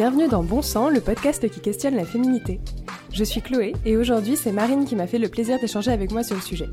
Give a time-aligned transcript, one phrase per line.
[0.00, 2.58] Bienvenue dans Bon Sang, le podcast qui questionne la féminité.
[3.12, 6.22] Je suis Chloé et aujourd'hui c'est Marine qui m'a fait le plaisir d'échanger avec moi
[6.22, 6.70] sur le sujet.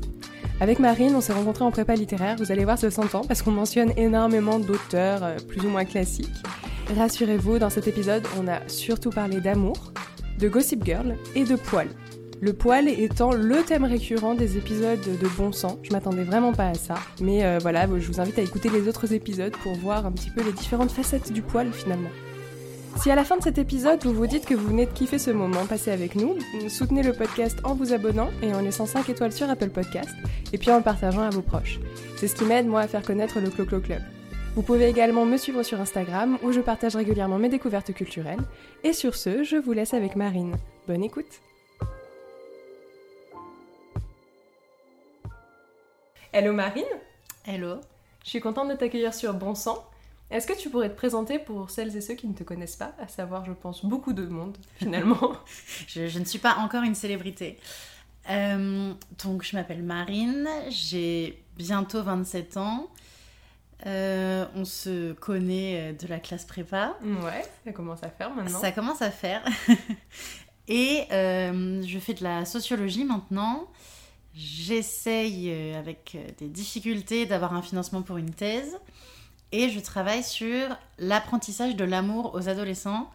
[0.60, 3.50] Avec Marine, on s'est rencontrés en prépa littéraire, vous allez voir, ça s'entend parce qu'on
[3.50, 6.32] mentionne énormément d'auteurs euh, plus ou moins classiques.
[6.96, 9.92] Rassurez-vous, dans cet épisode, on a surtout parlé d'amour,
[10.38, 11.90] de Gossip Girl et de poils.
[12.40, 15.78] Le poil étant le thème récurrent des épisodes de Bon Sang.
[15.82, 16.94] Je m'attendais vraiment pas à ça.
[17.20, 20.30] Mais euh, voilà, je vous invite à écouter les autres épisodes pour voir un petit
[20.30, 22.08] peu les différentes facettes du poil finalement.
[22.96, 25.18] Si à la fin de cet épisode vous vous dites que vous venez de kiffer
[25.18, 26.36] ce moment passé avec nous,
[26.68, 30.10] soutenez le podcast en vous abonnant et en laissant 5 étoiles sur Apple Podcast,
[30.52, 31.78] et puis en le partageant à vos proches.
[32.16, 34.02] C'est ce qui m'aide moi à faire connaître le Clo-Clo Club.
[34.56, 38.40] Vous pouvez également me suivre sur Instagram où je partage régulièrement mes découvertes culturelles.
[38.82, 40.56] Et sur ce, je vous laisse avec Marine.
[40.88, 41.40] Bonne écoute
[46.32, 46.84] Hello Marine
[47.46, 47.76] Hello
[48.24, 49.87] Je suis contente de t'accueillir sur Bon Sang.
[50.30, 52.94] Est-ce que tu pourrais te présenter pour celles et ceux qui ne te connaissent pas,
[52.98, 55.32] à savoir, je pense, beaucoup de monde, finalement?
[55.86, 57.58] Je, ne suis pas encore une célébrité.
[58.28, 58.92] Euh,
[59.24, 62.88] donc, je m'appelle Marine, j'ai bientôt 27 ans.
[63.86, 66.98] Euh, on se connaît de la classe prépa.
[67.02, 68.60] Ouais, ça commence à faire maintenant.
[68.60, 69.42] Ça commence à faire.
[70.68, 73.66] et euh, je fais de la sociologie maintenant.
[74.34, 78.78] J'essaye, avec des difficultés, d'avoir un financement pour une thèse
[79.52, 83.10] et je travaille sur l'apprentissage de l'amour aux adolescents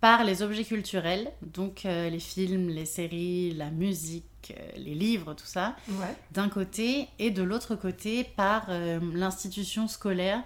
[0.00, 5.34] par les objets culturels, donc euh, les films, les séries, la musique, euh, les livres,
[5.34, 5.76] tout ça,
[6.32, 10.42] d'un côté, et de l'autre côté par euh, l'institution scolaire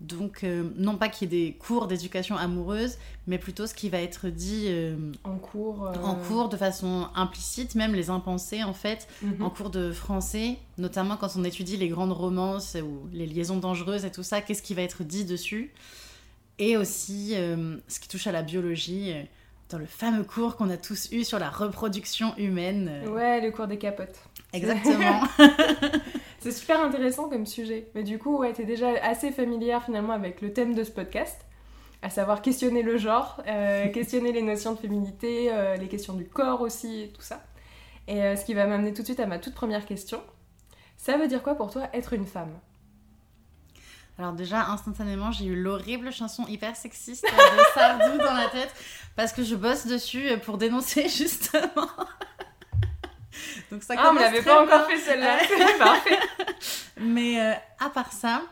[0.00, 3.88] donc, euh, non pas qu'il y ait des cours d'éducation amoureuse, mais plutôt ce qui
[3.88, 4.94] va être dit euh,
[5.24, 9.42] en, cours, euh, en cours de façon implicite, même les impensés en fait, mhm.
[9.42, 14.04] en cours de français, notamment quand on étudie les grandes romances ou les liaisons dangereuses
[14.04, 15.72] et tout ça, qu'est-ce qui va être dit dessus?
[16.58, 19.12] Et aussi ce qui touche à la biologie,
[19.68, 23.02] dans le fameux cours qu'on a tous eu sur la reproduction humaine.
[23.10, 24.18] Ouais, le cours des capotes.
[24.54, 25.20] Exactement.
[26.40, 27.88] C'est super intéressant comme sujet.
[27.94, 31.44] Mais du coup, ouais, t'es déjà assez familière finalement avec le thème de ce podcast,
[32.02, 36.26] à savoir questionner le genre, euh, questionner les notions de féminité, euh, les questions du
[36.26, 37.42] corps aussi, et tout ça.
[38.08, 40.22] Et euh, ce qui va m'amener tout de suite à ma toute première question.
[40.96, 42.52] Ça veut dire quoi pour toi être une femme?
[44.18, 48.74] Alors déjà, instantanément, j'ai eu l'horrible chanson hyper sexiste de Sardou dans la tête
[49.14, 51.90] parce que je bosse dessus pour dénoncer justement
[53.70, 55.38] donc ça ah, on l'avait pas encore fait celle-là.
[55.78, 56.18] Parfait.
[56.98, 57.54] Mais euh,
[57.84, 58.42] à part ça,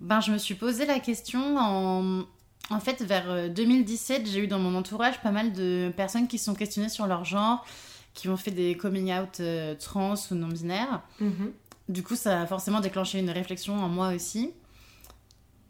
[0.00, 2.24] ben, je me suis posé la question en.
[2.70, 6.36] En fait, vers 2017, euh, j'ai eu dans mon entourage pas mal de personnes qui
[6.36, 7.64] se sont questionnées sur leur genre,
[8.12, 11.00] qui ont fait des coming out euh, trans ou non binaires.
[11.18, 11.52] Mhm.
[11.88, 14.52] Du coup, ça a forcément déclenché une réflexion en moi aussi.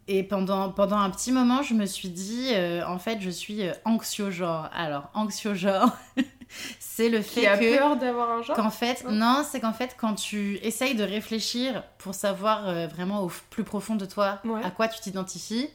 [0.09, 2.49] Et pendant, pendant un petit moment, je me suis dit,
[2.85, 4.67] en fait, je suis anxio-genre.
[4.73, 5.95] Alors, anxio-genre,
[6.79, 7.77] c'est le fait que.
[7.77, 11.83] peur d'avoir un genre Qu'en fait, non, c'est qu'en fait, quand tu essayes de réfléchir
[11.97, 15.69] pour savoir euh, vraiment au plus profond de toi à quoi tu t'identifies,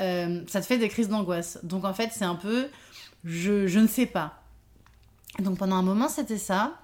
[0.00, 1.58] euh, ça te fait des crises d'angoisse.
[1.62, 2.68] Donc en fait, c'est un peu.
[3.24, 4.42] Je, je ne sais pas.
[5.38, 6.78] Donc pendant un moment, c'était ça.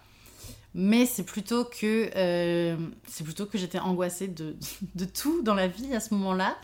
[0.75, 2.77] Mais c'est plutôt que euh,
[3.07, 4.55] c'est plutôt que j'étais angoissée de,
[4.95, 6.57] de, tout dans la vie à ce moment-là.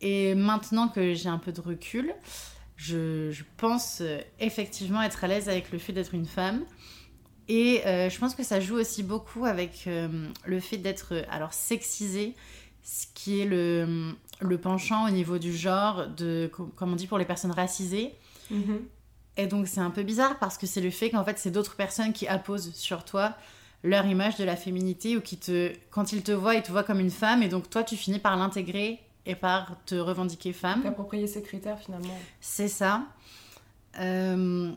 [0.00, 2.14] Et maintenant que j'ai un peu de recul,
[2.80, 6.64] je, pense euh, effectivement être à l'aise avec le fait d'être une femme.
[7.48, 10.08] Et euh, je pense que ça joue aussi beaucoup avec euh,
[10.46, 12.34] le fait d'être alors sexisé,
[12.82, 17.18] ce qui est le, le, penchant au niveau du genre, de, comme on dit pour
[17.18, 18.14] les personnes racisées.
[18.52, 18.78] Mm-hmm.
[19.36, 21.76] Et donc c'est un peu bizarre parce que c'est le fait qu'en fait c'est d'autres
[21.76, 23.34] personnes qui apposent sur toi
[23.82, 26.84] leur image de la féminité ou qui te, quand ils te voient, ils te voient
[26.84, 30.82] comme une femme et donc toi tu finis par l'intégrer et par te revendiquer femme.
[30.82, 32.18] T'approprier ces critères finalement.
[32.40, 33.02] C'est ça.
[33.98, 34.72] Euh,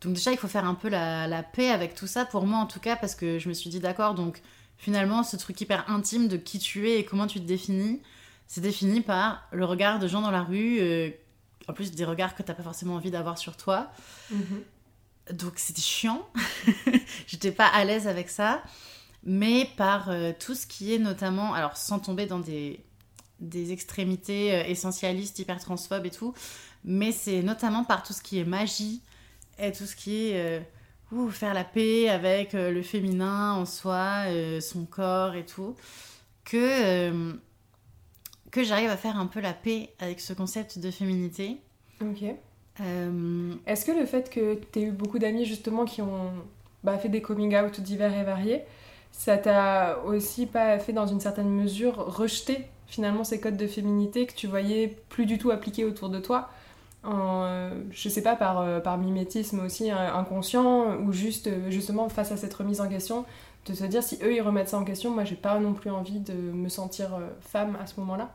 [0.00, 2.58] donc déjà, il faut faire un peu la, la, paix avec tout ça, pour moi
[2.58, 4.40] en tout cas, parce que je me suis dit d'accord, donc
[4.76, 8.00] finalement, ce truc hyper intime de qui tu es et comment tu te définis,
[8.46, 11.10] c'est défini par le regard de gens dans la rue, euh,
[11.68, 13.90] en plus des regards que t'as pas forcément envie d'avoir sur toi.
[14.30, 14.62] Mhm.
[15.32, 16.28] Donc c'était chiant,
[17.28, 18.62] j'étais pas à l'aise avec ça,
[19.22, 22.80] mais par euh, tout ce qui est notamment, alors sans tomber dans des
[23.42, 26.32] des extrémités euh, essentialistes, hyper transphobes et tout,
[26.84, 29.02] mais c'est notamment par tout ce qui est magie
[29.58, 30.60] et tout ce qui est
[31.14, 34.24] euh, faire la paix avec euh, le féminin en soi,
[34.60, 35.74] son corps et tout,
[36.44, 37.32] que,
[38.50, 41.58] que j'arrive à faire un peu la paix avec ce concept de féminité.
[42.00, 42.22] Ok.
[43.66, 46.32] Est-ce que le fait que tu aies eu beaucoup d'amis justement qui ont
[46.82, 48.62] bah, fait des coming out divers et variés,
[49.12, 54.26] ça t'a aussi pas fait dans une certaine mesure rejeter finalement ces codes de féminité
[54.26, 56.50] que tu voyais plus du tout appliqués autour de toi
[57.02, 62.54] en, je sais pas, par, par mimétisme aussi inconscient, ou juste justement face à cette
[62.54, 63.24] remise en question,
[63.66, 65.90] de se dire si eux ils remettent ça en question, moi j'ai pas non plus
[65.90, 68.30] envie de me sentir femme à ce moment-là.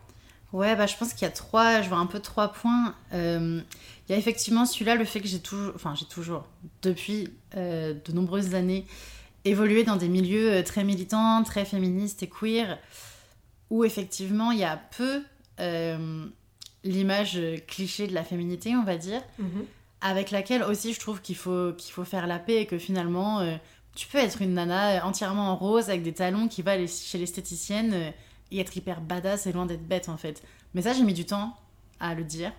[0.53, 2.95] Ouais, bah, je pense qu'il y a trois, je vois un peu trois points.
[3.13, 3.59] Euh,
[4.07, 6.45] il y a effectivement celui-là, le fait que j'ai toujours, enfin j'ai toujours,
[6.81, 8.85] depuis euh, de nombreuses années,
[9.43, 12.79] évolué dans des milieux euh, très militants, très féministes et queer,
[13.69, 15.23] où effectivement il y a peu
[16.83, 19.65] l'image cliché de la féminité, on va dire, mhm.
[20.01, 23.41] avec laquelle aussi je trouve qu'il faut, qu'il faut faire la paix et que finalement
[23.95, 28.13] tu peux être une nana entièrement en rose avec des talons qui va chez l'esthéticienne
[28.51, 30.43] et être hyper badass et loin d'être bête en fait.
[30.73, 31.55] Mais ça, j'ai mis du temps
[31.99, 32.51] à le dire.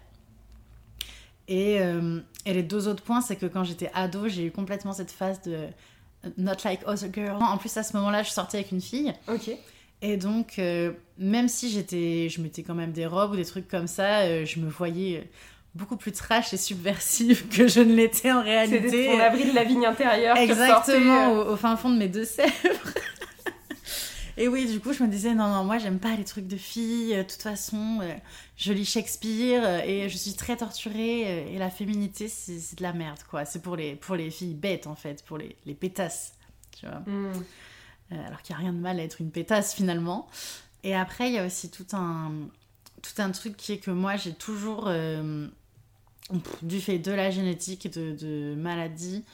[1.47, 4.93] Et, euh, et les deux autres points, c'est que quand j'étais ado, j'ai eu complètement
[4.93, 5.69] cette phase de
[6.37, 7.43] not like other girl.
[7.43, 9.15] En plus, à ce moment-là, je sortais avec une fille.
[9.29, 9.51] Ok.
[10.01, 13.69] Et donc, euh, même si j'étais, je mettais quand même des robes ou des trucs
[13.69, 15.29] comme ça, euh, je me voyais
[15.75, 18.89] beaucoup plus trash et subversive que je ne l'étais en réalité.
[18.89, 20.37] C'était ton abri de la vigne intérieure.
[20.37, 22.53] Exactement, au, au, fin fond de mes deux sèvres.
[24.39, 26.57] Et oui, du coup, je me disais, non, non, moi, j'aime pas les trucs de
[26.57, 27.13] filles.
[27.13, 28.15] Euh, de toute façon, euh,
[28.57, 31.53] je lis Shakespeare euh, et je suis très torturée.
[31.53, 33.45] et la féminité, c'est de la merde, quoi.
[33.45, 36.35] C'est pour les, pour les filles bêtes, en fait, pour les, les pétasses,
[36.79, 37.01] tu vois.
[37.01, 37.33] Mm.
[38.11, 40.29] Alors qu'il n'y a rien de mal à être une pétasse, finalement.
[40.85, 42.31] Et après, il y a aussi tout un,
[43.03, 44.91] tout un truc qui est que moi, j'ai toujours,
[46.63, 49.25] du fait de la génétique et de, de maladies,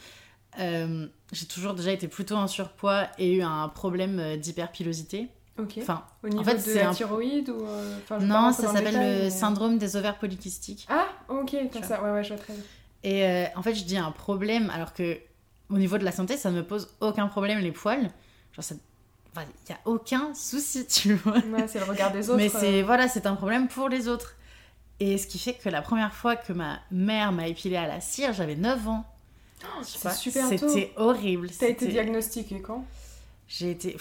[0.60, 5.28] euh, j'ai toujours déjà été plutôt en surpoids et eu un problème euh, d'hyperpilosité.
[5.58, 5.78] Ok.
[5.78, 9.78] Enfin, Au niveau en fait, de la thyroïde ou euh, Non, ça s'appelle le syndrome
[9.78, 10.86] des ovaires polykystiques.
[10.88, 12.62] Ah, ok, comme ça, ouais, ouais, je vois très bien.
[13.04, 15.18] Et en fait, je dis un problème alors que
[15.70, 18.10] au niveau de la santé, ça ne me pose aucun problème les poils.
[18.54, 18.74] Genre, ça
[19.42, 21.38] il n'y a aucun souci, tu vois.
[21.38, 22.36] Ouais, c'est le regard des autres.
[22.36, 24.36] Mais c'est voilà, c'est un problème pour les autres.
[25.00, 28.00] Et ce qui fait que la première fois que ma mère m'a épilé à la
[28.00, 29.04] cire, j'avais 9 ans.
[29.64, 31.50] Oh, c'est super C'était horrible.
[31.50, 32.84] T'as été diagnostiquée quand?
[33.48, 33.96] J'ai été,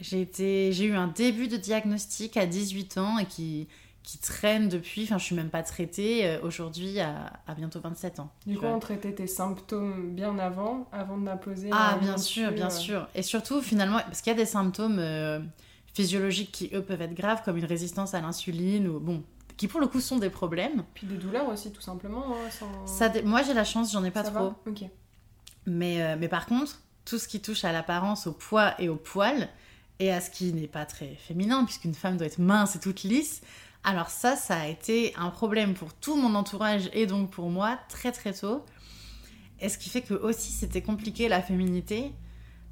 [0.00, 3.68] j'ai été, j'ai eu un début de diagnostic à 18 ans et qui
[4.04, 5.04] qui traîne depuis.
[5.04, 8.30] Enfin, je suis même pas traitée euh, aujourd'hui à, à, bientôt 27 ans.
[8.46, 11.70] Du coup, on traitait tes symptômes bien avant, avant de m'imposer.
[11.72, 13.08] Ah, bien sûr, bien sûr.
[13.14, 15.40] Et surtout, finalement, parce qu'il y a des symptômes euh,
[15.94, 19.24] physiologiques qui eux peuvent être graves, comme une résistance à l'insuline ou bon,
[19.56, 20.84] qui pour le coup sont des problèmes.
[20.92, 22.26] Puis des douleurs aussi, tout simplement.
[22.28, 24.52] Hein, Ça, moi, j'ai la chance, j'en ai pas trop.
[24.66, 24.84] Ok.
[25.66, 28.96] Mais, euh, mais par contre, tout ce qui touche à l'apparence, au poids et au
[28.96, 29.48] poil,
[30.00, 33.04] et à ce qui n'est pas très féminin, puisqu'une femme doit être mince et toute
[33.04, 33.42] lisse,
[33.84, 37.78] alors ça, ça a été un problème pour tout mon entourage et donc pour moi
[37.88, 38.64] très très tôt.
[39.60, 42.12] Et ce qui fait que aussi c'était compliqué la féminité,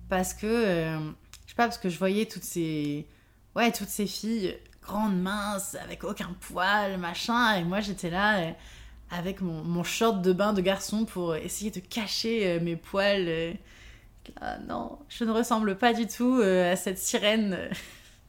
[0.08, 0.98] parce que, euh,
[1.84, 3.06] je voyais toutes ces,
[4.06, 8.40] filles grandes, minces, avec aucun poil, machin, et moi j'étais là...
[8.40, 8.52] Euh,
[9.12, 13.26] avec mon, short de bain de garçon pour essayer de cacher euh, mes poils.
[13.28, 13.52] Euh.
[14.40, 17.58] Ah non, je ne ressemble pas du tout à cette sirène.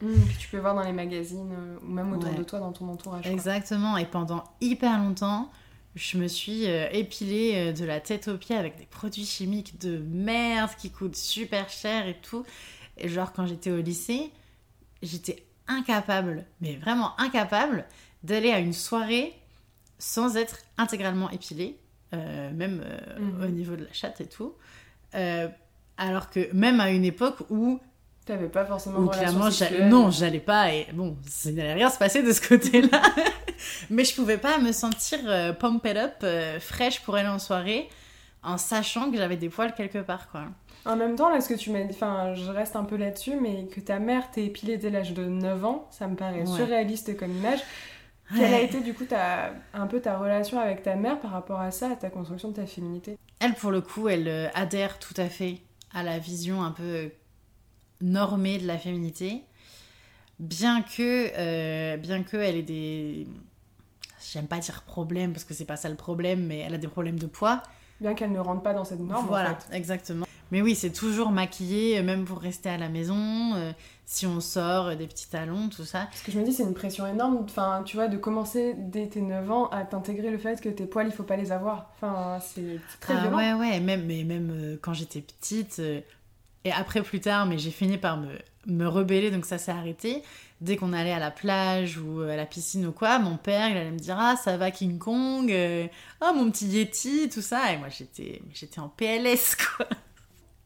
[0.04, 1.52] Mmh, que tu peux voir dans les magazines
[1.82, 3.26] ou même autour de toi, dans ton entourage.
[3.26, 5.50] Exactement, et pendant hyper longtemps,
[5.94, 10.70] je me suis épilée de la tête aux pieds avec des produits chimiques de merde
[10.78, 12.44] qui coûtent super cher et tout.
[12.96, 14.30] Et genre, quand j'étais au lycée,
[15.02, 17.84] j'étais incapable, mais vraiment incapable,
[18.22, 19.34] d'aller à une soirée
[19.98, 21.78] sans être intégralement épilé,
[22.12, 23.44] euh, même euh, mhm.
[23.44, 24.54] au niveau de la chatte et tout.
[25.14, 25.48] Euh,
[25.96, 27.80] alors que même à une époque où
[28.24, 29.48] T'avais pas forcément où clairement
[29.82, 33.02] non j'allais pas et bon ça n'allait rien se passer de ce côté-là.
[33.90, 35.18] Mais je pouvais pas me sentir
[35.58, 37.88] pumped up fraîche pour aller en soirée
[38.42, 40.44] en sachant que j'avais des poils quelque part quoi.
[40.86, 43.36] En même temps là ce que tu m'as dit enfin je reste un peu là-dessus
[43.38, 47.16] mais que ta mère t'ait épilée dès l'âge de 9 ans ça me paraît surréaliste
[47.18, 47.60] comme image.
[48.34, 51.60] Quelle a été du coup ta, un peu ta relation avec ta mère par rapport
[51.60, 53.18] à ça, à ta construction de ta féminité?
[53.40, 55.58] Elle, pour le coup, elle euh, adhère tout à fait
[55.92, 57.08] à la vision un peu euh,
[58.04, 59.42] normée de la féminité,
[60.38, 63.26] bien que, euh, bien que elle ait des,
[64.32, 66.88] j'aime pas dire problème parce que c'est pas ça le problème, mais elle a des
[66.88, 67.62] problèmes de poids.
[68.00, 69.26] Bien qu'elle ne rentre pas dans cette norme.
[69.26, 69.76] Voilà, en fait.
[69.76, 70.26] exactement.
[70.50, 73.72] Mais oui, c'est toujours maquillé, même pour rester à la maison, euh,
[74.04, 76.08] si on sort, euh, des petits talons, tout ça.
[76.12, 79.08] Ce que je me dis, c'est une pression énorme, enfin, tu vois, de commencer dès
[79.08, 81.90] tes 9 ans à t'intégrer le fait que tes poils, il faut pas les avoir.
[81.96, 85.80] Enfin, c'est très ah, Ouais, ouais, même, mais même euh, quand j'étais petite,
[86.64, 90.22] et après plus tard, mais j'ai fini par me, me rebeller, donc ça s'est arrêté.
[90.60, 93.76] Dès qu'on allait à la plage ou à la piscine ou quoi, mon père, il
[93.76, 95.54] allait me dire Ah, ça va King Kong
[96.20, 97.72] Ah, mon petit Yeti, tout ça.
[97.72, 99.86] Et moi, j'étais en PLS, quoi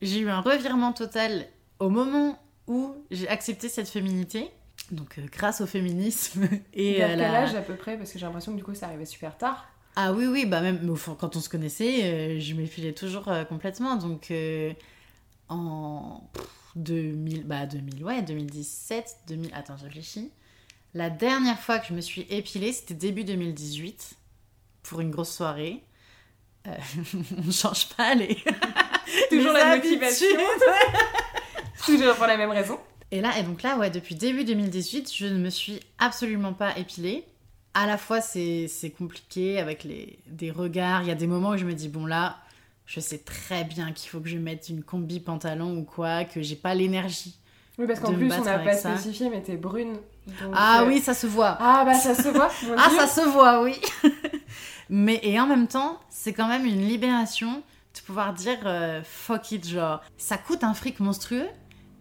[0.02, 1.46] j'ai eu un revirement total
[1.78, 4.50] au moment où j'ai accepté cette féminité.
[4.90, 7.96] Donc euh, grâce au féminisme et à quel âge à peu près?
[7.96, 9.68] Parce que j'ai l'impression que du coup ça arrivait super tard.
[9.96, 10.78] Ah oui, oui, bah même
[11.18, 13.96] quand on se connaissait, euh, je m'épilais toujours euh, complètement.
[13.96, 14.32] Donc
[15.48, 16.22] en
[16.76, 20.30] 2000, bah 2000, ouais, 2017, 2000, attends, je réfléchis.
[20.94, 24.14] La dernière fois que je me suis épilée, c'était début 2018
[24.82, 25.82] pour une grosse soirée.
[26.66, 28.36] on ne change pas les.
[29.30, 30.26] Toujours la motivation.
[31.84, 32.78] Toujours pour la même raison.
[33.10, 36.76] Et là, et donc là, ouais, depuis début 2018, je ne me suis absolument pas
[36.76, 37.24] épilée.
[37.74, 41.02] À la fois, c'est compliqué avec les, des regards.
[41.02, 42.38] Il y a des moments où je me dis, bon là,
[42.88, 46.40] je sais très bien qu'il faut que je mette une combi pantalon ou quoi, que
[46.40, 47.38] j'ai pas l'énergie.
[47.78, 49.98] Oui, parce qu'en plus, on n'a pas spécifié, mais t'es brune.
[50.54, 51.56] ah euh, oui, ça se voit.
[51.60, 52.50] Ah bah ça se voit.
[52.78, 53.78] ah, ça se voit, oui.
[54.88, 57.62] mais et en même temps, c'est quand même une libération
[57.94, 61.46] de pouvoir dire euh, fuck it, genre, ça coûte un fric monstrueux,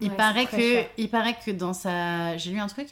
[0.00, 2.36] il, paraît que, il paraît que dans sa.
[2.38, 2.88] J'ai lu un truc.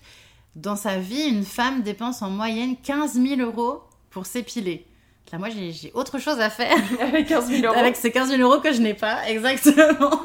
[0.55, 4.87] Dans sa vie, une femme dépense en moyenne 15 000 euros pour s'épiler.
[5.33, 6.77] Là, moi, j'ai autre chose à faire.
[7.01, 7.79] Avec 15 000 euros.
[7.79, 10.25] Avec ces 15 000 euros que je n'ai pas, exactement.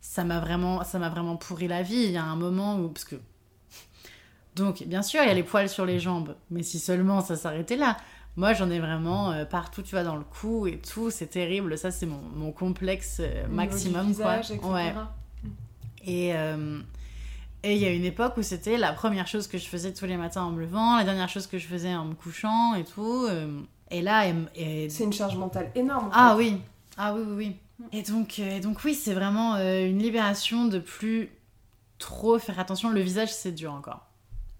[0.00, 2.04] ça m'a vraiment, ça vraiment pourri la vie.
[2.04, 3.16] Il y a un moment où, parce que,
[4.54, 7.36] donc, bien sûr, il y a les poils sur les jambes, mais si seulement ça
[7.36, 7.96] s'arrêtait là.
[8.36, 11.10] Moi, j'en ai vraiment euh, partout, tu vois, dans le cou et tout.
[11.10, 11.76] C'est terrible.
[11.76, 14.82] Ça, c'est mon, mon, complexe euh, maximum, visage, quoi.
[14.82, 14.96] Etc.
[14.96, 15.50] Ouais.
[16.04, 16.80] Et euh,
[17.64, 20.06] et il y a une époque où c'était la première chose que je faisais tous
[20.06, 22.82] les matins en me levant, la dernière chose que je faisais en me couchant et
[22.82, 23.28] tout.
[23.92, 24.24] Euh, et là,
[24.88, 26.10] c'est une charge mentale énorme.
[26.12, 26.60] Ah oui,
[26.96, 27.56] ah oui, oui, oui.
[27.92, 31.30] Et donc, euh, donc oui, c'est vraiment une libération de plus
[31.98, 32.90] trop faire attention.
[32.90, 34.06] Le visage, c'est dur encore.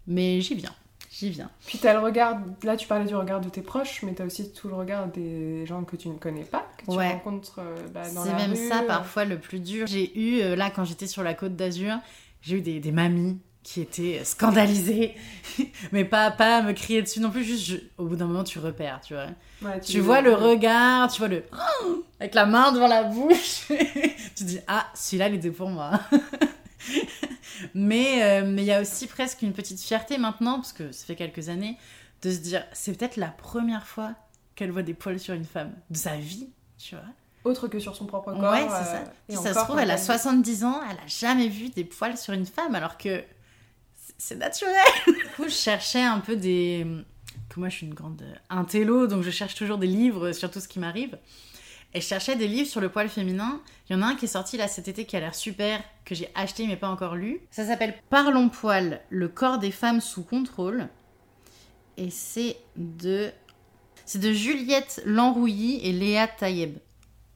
[0.07, 0.73] Mais j'y viens
[1.13, 1.49] j'y viens.
[1.65, 4.51] Puis t'as le regard, là tu parlais du regard de tes proches, mais t'as aussi
[4.51, 8.01] tout le regard des gens que tu ne connais pas, que tu rencontres euh, bah,
[8.13, 8.41] dans la rue.
[8.41, 9.87] C'est même ça parfois le plus dur.
[9.87, 11.97] J'ai eu, euh, là quand j'étais sur la côte d'Azur,
[12.41, 15.15] j'ai eu des, des, mamies qui étaient scandalisées,
[15.91, 18.59] mais pas, pas à me crier dessus non plus, juste au bout d'un moment tu
[18.59, 19.79] repères, tu vois.
[19.79, 21.43] tu, vois le regard, tu vois le...
[22.19, 23.67] avec la main devant la bouche,
[24.35, 25.99] tu dis, ah, celui-là il était pour moi.
[27.73, 31.05] mais euh, mais il y a aussi presque une petite fierté maintenant, parce que ça
[31.05, 31.77] fait quelques années,
[32.21, 34.13] de se dire c'est peut-être la première fois
[34.55, 37.05] qu'elle voit des poils sur une femme de sa vie, tu vois.
[37.45, 38.51] Autre que sur son propre corps.
[38.51, 39.03] Ouais, c'est ça.
[39.31, 42.33] Euh, ça se trouve, elle a 70 ans, elle a jamais vu des poils sur
[42.33, 43.21] une femme, alors que
[44.17, 44.75] c'est naturel.
[45.07, 46.85] du coup, je cherchais un peu des.
[47.49, 50.59] Que moi, je suis une grande intello, donc je cherche toujours des livres sur tout
[50.59, 51.17] ce qui m'arrive.
[51.93, 53.61] Et je cherchais des livres sur le poil féminin.
[53.87, 55.81] Il y en a un qui est sorti là cet été qui a l'air super,
[56.05, 57.41] que j'ai acheté mais pas encore lu.
[57.51, 60.87] Ça s'appelle Parlons poil, le corps des femmes sous contrôle.
[61.97, 63.29] Et c'est de.
[64.05, 66.77] C'est de Juliette Lanrouilly et Léa Taïeb.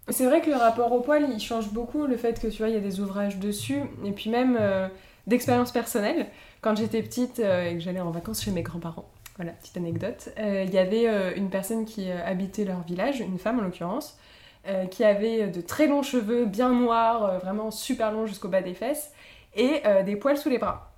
[0.09, 2.07] C'est vrai que le rapport au poil, il change beaucoup.
[2.07, 3.81] Le fait que tu vois, il y a des ouvrages dessus.
[4.03, 4.87] Et puis même euh,
[5.27, 6.27] d'expérience personnelle.
[6.61, 10.29] Quand j'étais petite euh, et que j'allais en vacances chez mes grands-parents, voilà, petite anecdote,
[10.39, 14.17] euh, il y avait une personne qui habitait leur village, une femme en l'occurrence,
[14.67, 18.61] euh, qui avait de très longs cheveux, bien noirs, euh, vraiment super longs jusqu'au bas
[18.61, 19.13] des fesses,
[19.55, 20.91] et euh, des poils sous les bras.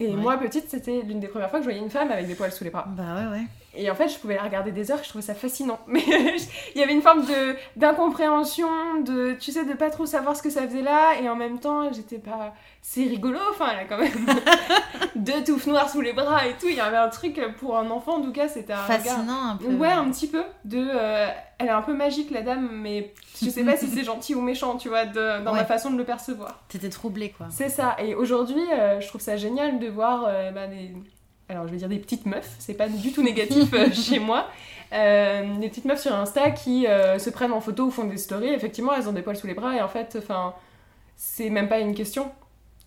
[0.00, 2.34] Et moi, petite, c'était l'une des premières fois que je voyais une femme avec des
[2.34, 2.86] poils sous les bras.
[2.88, 3.44] Bah ouais, ouais.
[3.76, 5.80] Et en fait, je pouvais la regarder des heures, je trouvais ça fascinant.
[5.86, 6.04] Mais
[6.74, 8.68] il y avait une forme de d'incompréhension,
[9.04, 11.58] de tu sais, de pas trop savoir ce que ça faisait là, et en même
[11.58, 12.54] temps, j'étais pas.
[12.82, 14.26] C'est rigolo, enfin, elle a quand même
[15.16, 16.68] deux touffes noires sous les bras et tout.
[16.68, 19.56] Il y avait un truc pour un enfant, en tout cas, c'était un fascinant un
[19.56, 19.74] peu.
[19.74, 20.42] Ouais, un petit peu.
[20.64, 21.28] De, euh,
[21.58, 24.40] elle est un peu magique la dame, mais je sais pas si c'est gentil ou
[24.40, 26.62] méchant, tu vois, de, dans ma façon de le percevoir.
[26.68, 27.46] T'étais troublée, quoi.
[27.50, 27.96] C'est ça.
[27.98, 30.92] Et aujourd'hui, euh, je trouve ça génial de voir euh, bah, des
[31.48, 34.48] alors je vais dire des petites meufs, c'est pas du tout négatif euh, chez moi,
[34.92, 38.16] euh, des petites meufs sur Insta qui euh, se prennent en photo ou font des
[38.16, 40.54] stories, effectivement elles ont des poils sous les bras et en fait, enfin,
[41.16, 42.30] c'est même pas une question.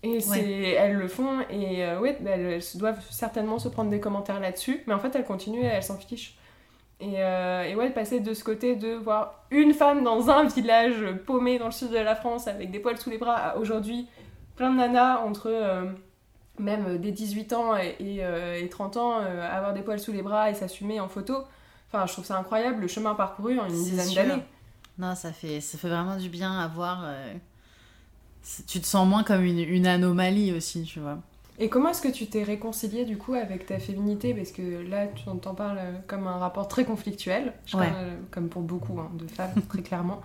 [0.04, 4.84] Et elles le font et oui, bah, elles, doivent certainement se prendre des commentaires là-dessus,
[4.86, 6.36] mais en fait elles continuent et elles s'en fichent.
[7.00, 11.58] Et, et, ouais, passer de ce côté de voir une femme dans un village paumé
[11.58, 14.06] dans le sud de la France avec des poils sous les bras à aujourd'hui
[14.54, 15.50] plein de nanas entre
[16.58, 18.22] même euh, dès 18 ans et,
[18.70, 21.44] 30 euh, ans, euh, avoir des poils sous les bras et s'assumer en photo.
[21.88, 24.42] Enfin, je trouve ça incroyable, le chemin parcouru en une dizaine d'années.
[24.98, 27.04] Non, ça fait, ça fait vraiment du bien à voir.
[28.66, 31.18] Tu te sens moins comme une, une, anomalie aussi, tu vois.
[31.58, 34.34] Et comment est-ce que tu t'es réconciliée du coup avec ta féminité?
[34.34, 37.54] Parce que là, tu t'en parles comme un rapport très conflictuel,
[38.30, 40.20] comme pour beaucoup hein, de femmes, très clairement.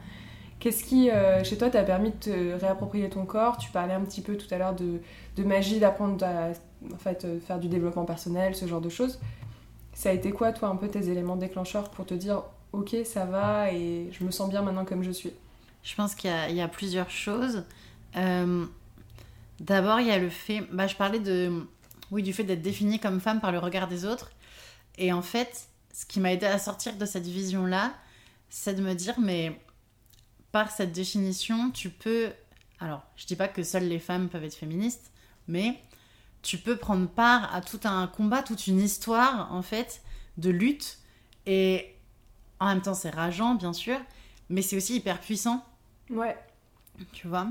[0.63, 1.09] Qu'est-ce qui,
[1.43, 3.57] chez toi, t'a permis de te réapproprier ton corps?
[3.57, 5.01] Tu parlais un petit peu tout à l'heure de,
[5.35, 6.53] de magie, d'apprendre à
[6.91, 9.19] en fait, euh, faire du développement personnel, ce genre de choses.
[9.93, 13.25] Ça a été quoi, toi, un peu tes éléments déclencheurs pour te dire, ok, ça
[13.25, 15.31] va et je me sens bien maintenant comme je suis?
[15.83, 17.65] Je pense qu'il y, a plusieurs choses.
[18.15, 18.65] Euh,
[19.59, 21.67] d'abord, il y a le fait, bah, je parlais de,
[22.09, 24.31] oui, du fait d'être définie comme femme par le regard des autres.
[24.97, 27.93] Et en fait, ce qui m'a aidé à sortir de cette vision-là,
[28.49, 29.59] c'est de me dire, mais
[30.53, 32.31] par cette définition, tu peux.
[32.79, 35.11] Alors, je dis pas que seules les femmes peuvent être féministes,
[35.47, 35.81] mais
[36.43, 40.01] tu peux prendre part à tout un combat, toute une histoire, en fait,
[40.37, 40.99] de lutte.
[41.47, 41.95] Et
[42.59, 43.99] en même temps, c'est rageant, bien sûr,
[44.47, 45.65] mais c'est aussi hyper puissant.
[46.11, 46.37] Ouais.
[47.13, 47.47] Tu vois?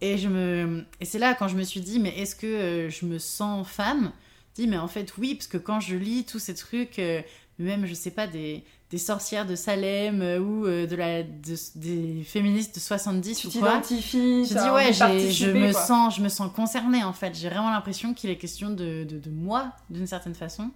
[0.00, 0.84] Et, je me...
[1.00, 3.68] et c'est là, quand je me suis dit, mais est-ce que euh, je me sens
[3.68, 4.10] femme?
[4.50, 7.22] Je dis, mais en fait, oui, parce que quand je lis tous ces trucs, euh,
[7.60, 12.76] même, je sais pas, des, des sorcières de Salem euh, ou de la, des féministes
[12.76, 13.80] de 70 tu ou quoi.
[13.80, 17.34] Tu t'identifies, Je dis, ouais, je me, sens, je me sens concernée, en fait.
[17.34, 20.70] J'ai vraiment l'impression qu'il est question de, de, de moi, d'une certaine façon.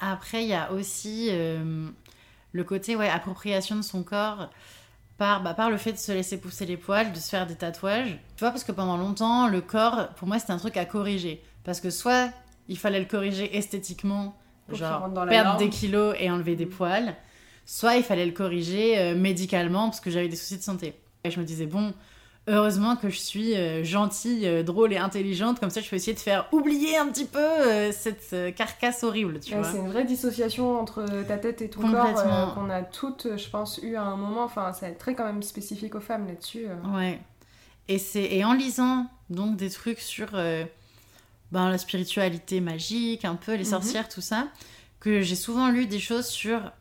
[0.00, 4.48] après, il y a aussi le côté ouais, appropriation de son corps
[5.18, 7.54] par, bah, par le fait de se laisser pousser les poils, de se faire des
[7.54, 8.18] tatouages.
[8.36, 11.42] Tu vois, parce que pendant longtemps, le corps, pour moi, c'était un truc à corriger.
[11.64, 12.30] Parce que soit
[12.68, 14.36] il fallait le corriger esthétiquement,
[14.72, 17.14] genre perdre des kilos et enlever des poils,
[17.66, 20.94] soit il fallait le corriger euh, médicalement parce que j'avais des soucis de santé.
[21.24, 21.94] Et je me disais, bon,
[22.46, 26.14] heureusement que je suis euh, gentille, euh, drôle et intelligente, comme ça je peux essayer
[26.14, 29.64] de faire oublier un petit peu euh, cette carcasse horrible, tu vois.
[29.64, 33.80] C'est une vraie dissociation entre ta tête et ton corps qu'on a toutes, je pense,
[33.82, 34.44] eu à un moment.
[34.44, 36.66] Enfin, c'est très quand même spécifique aux femmes là-dessus.
[36.94, 37.20] Ouais.
[37.88, 40.28] Et, et en lisant donc des trucs sur
[41.54, 43.70] ben, la spiritualité magique, un peu les mhm.
[43.70, 44.48] sorcières, tout ça,
[45.00, 46.72] que j'ai souvent lu des choses sur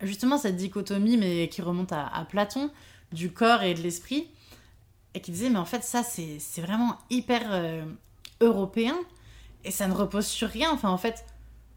[0.00, 2.70] justement cette dichotomie, mais qui remonte à, à Platon,
[3.12, 4.28] du corps et de l'esprit
[5.14, 7.84] et qui disait mais en fait ça c'est vraiment hyper euh,
[8.40, 8.96] européen
[9.64, 11.24] et ça ne repose sur rien enfin en fait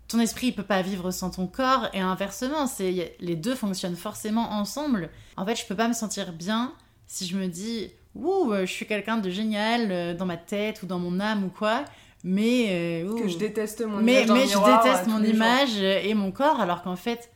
[0.07, 3.95] ton esprit il peut pas vivre sans ton corps et inversement c'est les deux fonctionnent
[3.95, 6.73] forcément ensemble en fait je peux pas me sentir bien
[7.07, 10.83] si je me dis ouh euh, je suis quelqu'un de génial euh, dans ma tête
[10.83, 11.85] ou dans mon âme ou quoi
[12.23, 16.59] mais que je déteste mon mais, image mais je déteste mon image et mon corps
[16.59, 17.29] alors qu'en fait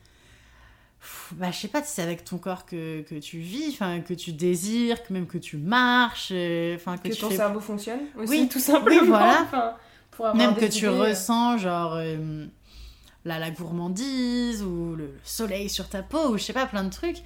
[1.32, 4.12] bah, je sais pas si c'est avec ton corps que, que tu vis, enfin que
[4.12, 8.30] tu désires, que même que tu marches, euh, enfin que, que, ton cerveau fonctionne aussi,
[8.30, 9.00] oui, tout simplement.
[9.00, 9.08] Oui,
[10.18, 10.34] voilà.
[10.34, 12.46] même que tu ressens genre euh,
[13.24, 16.90] la, la gourmandise ou le soleil sur ta peau ou je sais pas plein de
[16.90, 17.22] trucs.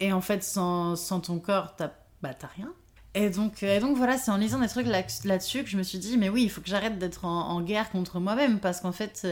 [0.00, 2.72] Et en fait, sans, sans ton corps, t'as bah, rien.
[3.14, 5.82] Et donc, euh, et donc voilà, c'est en lisant des trucs là-dessus que je me
[5.82, 8.80] suis dit, mais oui, il faut que j'arrête d'être en, en, guerre contre moi-même parce
[8.80, 9.26] qu'en fait,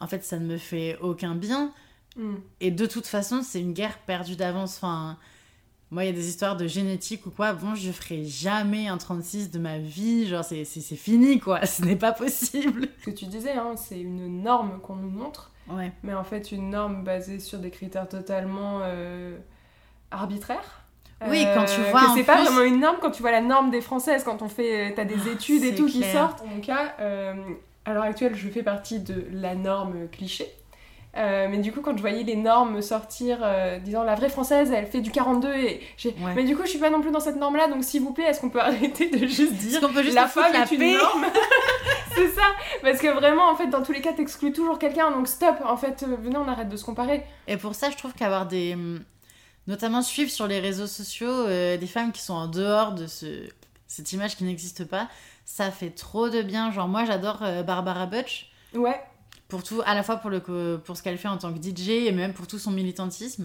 [0.00, 1.72] en fait, ça ne me fait aucun bien
[2.16, 2.34] Mm.
[2.60, 4.76] Et de toute façon, c'est une guerre perdue d'avance.
[4.76, 5.18] Enfin,
[5.90, 7.52] moi, il y a des histoires de génétique ou quoi.
[7.52, 10.26] Bon, je ferai jamais un 36 de ma vie.
[10.26, 11.64] Genre, c'est fini, quoi.
[11.66, 12.88] Ce n'est pas possible.
[13.00, 15.52] Ce que tu disais, hein, c'est une norme qu'on nous montre.
[15.68, 15.92] Ouais.
[16.02, 19.38] Mais en fait, une norme basée sur des critères totalement euh,
[20.10, 20.81] arbitraires.
[21.28, 22.02] Oui, quand tu euh, vois.
[22.14, 24.90] c'est pas vraiment une norme quand tu vois la norme des Françaises, quand on fait.
[24.90, 26.42] Euh, t'as des ah, études et tout qui sortent.
[26.42, 26.94] En mon cas,
[27.84, 30.46] à l'heure actuelle, je fais partie de la norme cliché.
[31.14, 34.72] Euh, mais du coup, quand je voyais les normes sortir, euh, disant la vraie française,
[34.74, 36.14] elle fait du 42, et j'ai.
[36.34, 38.24] Mais du coup, je suis pas non plus dans cette norme-là, donc s'il vous plaît,
[38.24, 41.26] est-ce qu'on peut arrêter de juste dire peut juste la femme est une norme
[42.14, 42.42] C'est ça
[42.82, 45.76] Parce que vraiment, en fait, dans tous les cas, t'exclus toujours quelqu'un, donc stop, en
[45.76, 47.24] fait, euh, venez, on arrête de se comparer.
[47.46, 48.76] Et pour ça, je trouve qu'avoir des.
[49.66, 53.48] Notamment suivre sur les réseaux sociaux des femmes qui sont en dehors de ce...
[53.86, 55.08] cette image qui n'existe pas,
[55.44, 56.72] ça fait trop de bien.
[56.72, 58.50] Genre, moi, j'adore Barbara Butch.
[58.74, 59.00] Ouais
[59.52, 60.40] pour tout, à la fois pour, le,
[60.82, 63.44] pour ce qu'elle fait en tant que DJ et même pour tout son militantisme.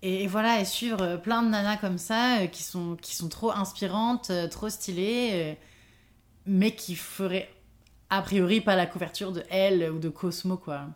[0.00, 3.52] Et, voilà, et suivre plein de nanas comme ça euh, qui, sont, qui sont trop
[3.52, 5.54] inspirantes, euh, trop stylées, euh,
[6.46, 7.50] mais qui feraient
[8.08, 10.86] a priori pas la couverture de Elle ou de Cosmo, quoi.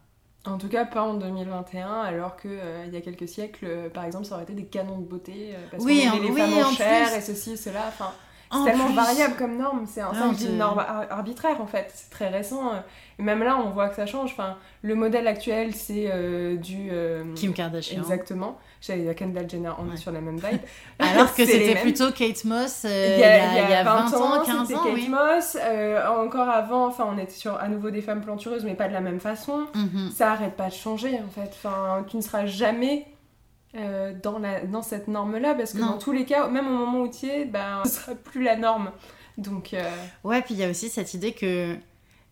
[0.46, 2.48] En tout cas, pas en 2021, alors que
[2.86, 5.84] il y a quelques siècles, par exemple, ça aurait été des canons de beauté parce
[5.84, 7.84] oui, qu'on les femmes en, chair et ceci, cela.
[7.88, 8.12] Enfin,
[8.52, 12.72] c'est tellement variable comme norme, c'est un une norme arbitraire en fait, c'est très récent.
[13.18, 14.32] Et même là, on voit que ça change.
[14.32, 16.88] Enfin, le modèle actuel, c'est euh, du.
[16.90, 18.02] Euh, Kim Kardashian.
[18.02, 18.58] Exactement.
[18.82, 20.60] J'avais Kendall Jenner, on est sur la même vibe.
[20.98, 24.84] Alors que c'était plutôt Kate Moss euh, il, y a, 20, ans, 15 ans.
[24.84, 25.56] Kate Moss.
[26.20, 29.00] encore avant, enfin, on était sur à nouveau des femmes plantureuses, mais pas de la
[29.00, 29.66] même façon.
[29.74, 30.10] Mhm.
[30.14, 31.50] Ça arrête pas de changer en fait.
[31.54, 33.06] Enfin, tu ne seras jamais
[33.76, 37.02] euh, dans, la, dans cette norme-là, parce que dans tous les cas, même au moment
[37.02, 38.90] où tu es, ben, ce sera plus la norme.
[39.38, 39.82] Donc, euh,
[40.24, 41.76] Ouais, puis il y a aussi cette idée que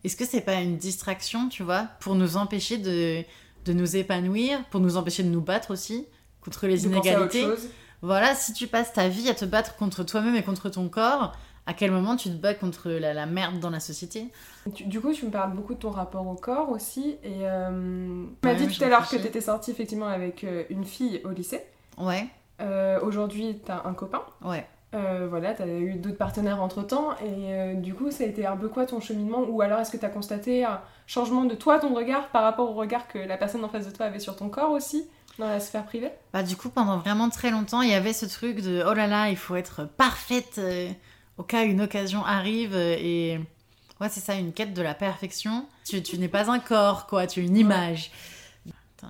[0.03, 3.23] est-ce que c'est pas une distraction, tu vois, pour nous empêcher de,
[3.65, 6.07] de nous épanouir, pour nous empêcher de nous battre aussi
[6.41, 7.45] contre les inégalités?
[8.01, 11.35] Voilà, si tu passes ta vie à te battre contre toi-même et contre ton corps,
[11.67, 14.27] à quel moment tu te bats contre la, merde dans la société
[14.67, 17.17] Du coup, tu me parles beaucoup de ton rapport au corps aussi.
[17.23, 20.63] Et euh, tu m'as dit tout à l'heure que tu étais sortie effectivement avec euh,
[20.69, 21.61] une fille au lycée.
[21.97, 22.27] Ouais.
[22.61, 24.21] Euh, Aujourd'hui, t'as un copain.
[24.43, 24.65] Ouais.
[25.27, 28.55] Voilà, tu as eu d'autres partenaires entre temps, et du coup, ça a été un
[28.55, 31.79] peu quoi ton cheminement Ou alors est-ce que tu as constaté un changement de toi,
[31.79, 34.37] ton regard, par rapport au regard que la personne en face de toi avait sur
[34.37, 35.05] ton corps aussi,
[35.37, 36.11] dans la sphère privée?
[36.31, 39.07] Bah, du coup, pendant vraiment très longtemps, il y avait ce truc de oh là
[39.07, 40.61] là, il faut être parfaite
[41.37, 43.39] au cas où une occasion arrive, et
[44.01, 45.65] ouais, c'est ça, une quête de la perfection.
[45.85, 48.11] Tu, tu n'es pas un corps, quoi, tu es une image.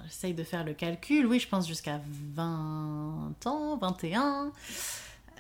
[0.06, 2.02] J'essaye de faire le calcul, oui, je pense jusqu'à
[2.36, 4.52] 20 ans, 21.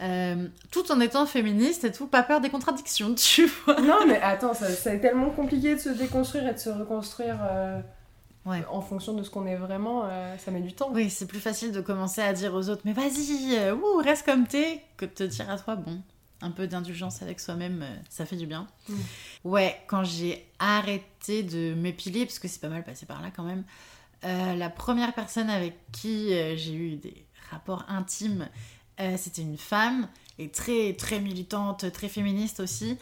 [0.02, 3.80] Euh, tout en étant féministe et tout, pas peur des contradictions, tu vois.
[3.82, 7.38] Non, mais attends, ça, ça est tellement compliqué de se déconstruire et de se reconstruire
[7.50, 7.80] euh,
[8.45, 8.63] ouais.
[8.69, 10.89] en fonction de ce qu'on est vraiment, euh, ça met du temps.
[10.93, 13.58] Oui, c'est plus facile de commencer à dire aux autres, mais vas-y,
[14.04, 16.02] reste comme t'es, que de te dire à toi, bon,
[16.45, 18.67] un peu d'indulgence avec soi-même, ça fait du bien.
[18.88, 18.93] Mm.
[19.43, 23.43] Ouais, quand j'ai arrêté de m'épiler, parce que c'est pas mal passé par là quand
[23.43, 23.63] même,
[24.23, 28.47] la première personne avec qui j'ai eu des rapports intimes
[28.99, 30.08] euh, c'était une femme
[30.39, 32.97] et très très militante, très féministe aussi.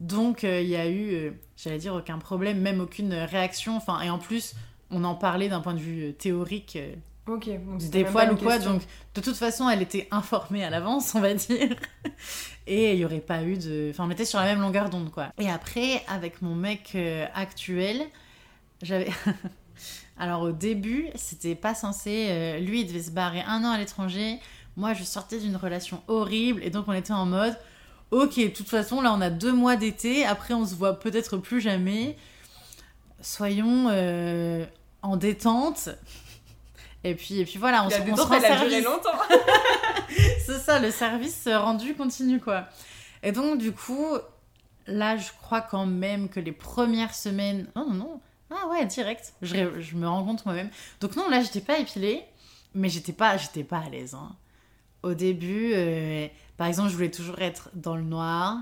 [0.00, 3.76] Donc euh, il y a eu, euh, j'allais dire, aucun problème, même aucune réaction.
[3.76, 4.54] Enfin, et en plus,
[4.90, 6.78] on en parlait d'un point de vue théorique.
[7.28, 7.48] Ok,
[7.90, 8.82] des poils ou quoi, donc
[9.14, 11.76] de toute façon elle était informée à l'avance, on va dire.
[12.66, 13.90] Et il n'y aurait pas eu de.
[13.90, 15.28] Enfin, on était sur la même longueur d'onde, quoi.
[15.38, 16.96] Et après, avec mon mec
[17.34, 18.02] actuel,
[18.82, 19.10] j'avais.
[20.18, 22.60] Alors au début, c'était pas censé.
[22.60, 24.38] lui, il devait se barrer un an à l'étranger.
[24.76, 27.56] Moi, je sortais d'une relation horrible et donc on était en mode
[28.12, 31.38] ok, de toute façon, là on a deux mois d'été, après on se voit peut-être
[31.38, 32.16] plus jamais.
[33.20, 34.64] Soyons euh,
[35.00, 35.88] en détente.
[37.04, 38.84] Et puis, et puis voilà, on, se, on se rend service.
[38.84, 39.18] longtemps.
[40.46, 42.66] C'est ça, le service rendu continue quoi.
[43.22, 44.16] Et donc du coup,
[44.86, 47.66] là je crois quand même que les premières semaines...
[47.74, 48.20] Non, non, non.
[48.50, 49.32] Ah ouais, direct.
[49.42, 50.70] Je, je me rends compte moi-même.
[51.00, 52.22] Donc non, là j'étais pas épilée,
[52.74, 54.14] mais j'étais pas, j'étais pas à l'aise.
[54.14, 54.36] Hein
[55.02, 58.58] au début, euh, par exemple, je voulais toujours être dans le noir,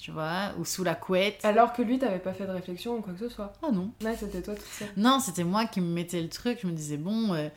[0.00, 1.44] tu vois, ou sous la couette.
[1.44, 3.52] Alors que lui, t'avais pas fait de réflexion ou quoi que ce soit.
[3.62, 3.92] Ah non.
[4.02, 4.88] Ouais, c'était toi tout seul.
[4.96, 6.58] Non, c'était moi qui me mettais le truc.
[6.62, 7.48] Je me disais, bon, euh,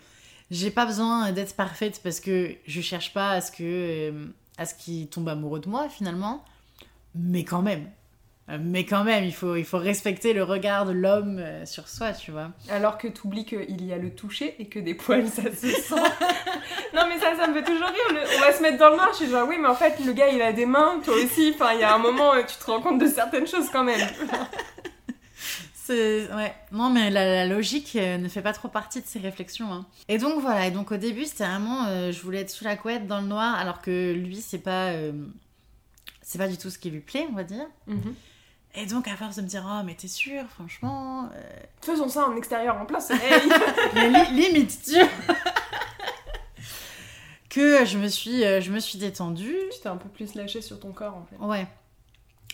[0.52, 3.64] j'ai pas besoin d'être parfaite parce que je cherche pas à ce que.
[3.64, 6.44] Euh, à ce qu'il tombe amoureux de moi finalement.
[7.14, 7.90] Mais quand même,
[8.48, 12.14] mais quand même, il faut, il faut respecter le regard de l'homme euh, sur soi,
[12.14, 12.52] tu vois.
[12.70, 15.68] Alors que tu oublies qu'il y a le toucher et que des poils, ça se
[15.68, 15.96] sent.
[16.94, 18.24] non, mais ça, ça me fait toujours rire.
[18.38, 19.10] On va se mettre dans le noir.
[19.14, 21.54] Je suis genre, oui, mais en fait, le gars, il a des mains, toi aussi.
[21.56, 24.00] Enfin, il y a un moment, tu te rends compte de certaines choses quand même.
[25.88, 26.52] Ouais.
[26.72, 29.72] Non, mais la, logique euh, ne fait pas trop partie de ces réflexions.
[29.72, 29.86] Hein.
[30.08, 30.66] Et donc, voilà.
[30.66, 31.86] Et donc, au début, c'était vraiment...
[31.86, 34.94] Euh, je voulais être sous la couette, dans le noir, alors que lui, c'est pas...
[36.24, 37.68] c'est pas du tout ce qui lui plaît, on va dire.
[37.86, 38.14] Mm
[38.78, 41.30] et donc, à force de me dire, oh, mais t'es sûr, franchement.
[41.34, 41.42] Euh,
[41.82, 43.22] Faisons ça en extérieur, en plein soleil.
[43.94, 45.00] mais limite, tu
[47.50, 49.58] Que je me suis, euh, je me suis détendue.
[49.72, 51.38] Tu t'es un peu plus lâchée sur ton corps, en fait.
[51.38, 51.66] Ouais.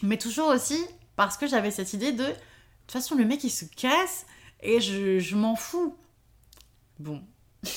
[0.04, 0.80] Mais toujours aussi
[1.16, 2.24] parce que j'avais cette idée de.
[2.24, 4.26] De toute façon, le mec, il se casse
[4.62, 5.96] et je, je m'en fous.
[7.00, 7.22] Bon.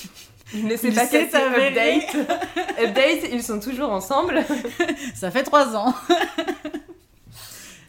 [0.52, 2.14] Il ne sait pas qu'est update.
[2.78, 4.44] update, ils sont toujours ensemble.
[5.14, 5.94] Ça fait trois ans.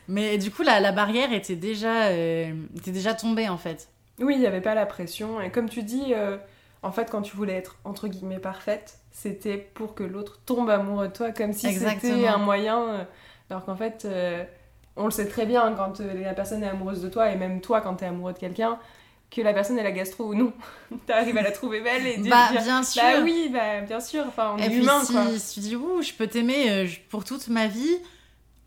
[0.07, 3.89] Mais du coup, la, la barrière était déjà, euh, était déjà tombée en fait.
[4.19, 5.41] Oui, il n'y avait pas la pression.
[5.41, 6.37] Et comme tu dis, euh,
[6.83, 11.07] en fait, quand tu voulais être entre guillemets parfaite, c'était pour que l'autre tombe amoureux
[11.07, 12.81] de toi, comme si c'était un moyen.
[12.81, 13.03] Euh,
[13.49, 14.07] alors qu'en fait,
[14.95, 17.81] on le sait très bien quand la personne est amoureuse de toi, et même toi
[17.81, 18.79] quand tu es amoureux de quelqu'un,
[19.29, 20.53] que la personne est la gastro ou non.
[21.07, 23.03] T'arrives à la trouver belle et bah, bien sûr.
[23.03, 24.23] Bah oui, bah, bien sûr.
[24.27, 25.25] Enfin, on est humain, si, quoi.
[25.37, 27.97] si tu dis, ouh, je peux t'aimer pour toute ma vie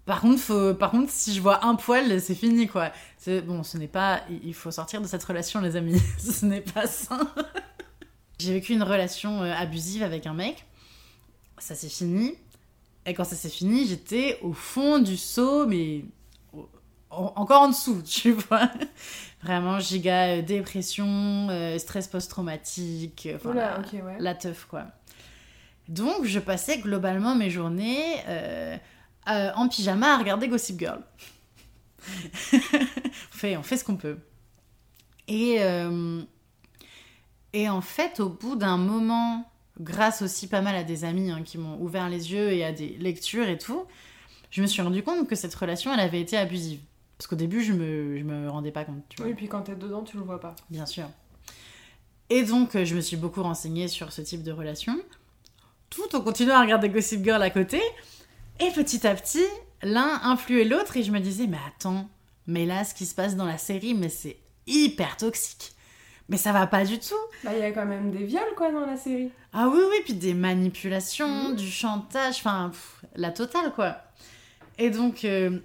[0.08, 2.90] par contre, faut, par contre, si je vois un poil, c'est fini, quoi.
[3.44, 4.22] Bon, ce n'est pas...
[4.42, 6.00] Il faut sortir de cette relation, les amis.
[6.18, 7.20] ce n'est pas ça.
[8.38, 10.64] J'ai vécu une relation euh, abusive avec un mec.
[11.58, 12.34] Ça s'est fini.
[13.04, 16.06] Et quand ça s'est fini, j'étais au fond du seau, mais
[17.10, 18.70] encore en dessous, tu vois.
[19.42, 23.28] Vraiment, giga euh, dépression, euh, stress post-traumatique,
[24.18, 24.86] la teuf, quoi.
[25.88, 28.78] Donc, je passais globalement mes journées euh,
[29.28, 31.02] en pyjama à regarder Gossip Girl.
[32.52, 32.58] on,
[33.30, 34.18] fait, on fait ce qu'on peut.
[35.26, 36.22] Et, euh,
[37.52, 41.42] et en fait, au bout d'un moment, grâce aussi pas mal à des amis hein,
[41.44, 43.84] qui m'ont ouvert les yeux et à des lectures et tout,
[44.50, 46.80] je me suis rendu compte que cette relation, elle avait été abusive.
[47.18, 49.02] Parce qu'au début, je me, je me rendais pas compte.
[49.08, 49.26] Tu vois.
[49.26, 50.54] Oui, puis quand t'es dedans, tu le vois pas.
[50.70, 51.04] Bien sûr.
[52.30, 54.98] Et donc, euh, je me suis beaucoup renseignée sur ce type de relation.
[55.90, 57.80] Tout en continuant à regarder Gossip Girl à côté.
[58.60, 59.44] Et petit à petit,
[59.82, 62.08] l'un influait l'autre et je me disais, mais attends,
[62.46, 65.72] mais là, ce qui se passe dans la série, mais c'est hyper toxique.
[66.28, 67.14] mais ça va pas du tout.
[67.44, 69.30] Bah, il y a quand même des viols, quoi, dans la série.
[69.52, 71.56] Ah oui, oui, puis des manipulations, mmh.
[71.56, 72.70] du chantage, enfin,
[73.16, 73.96] la totale, quoi.
[74.78, 75.58] Et donc, euh,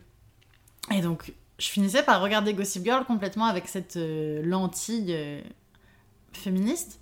[0.91, 5.41] et donc, je finissais par regarder Gossip Girl complètement avec cette euh, lentille euh,
[6.33, 6.99] féministe.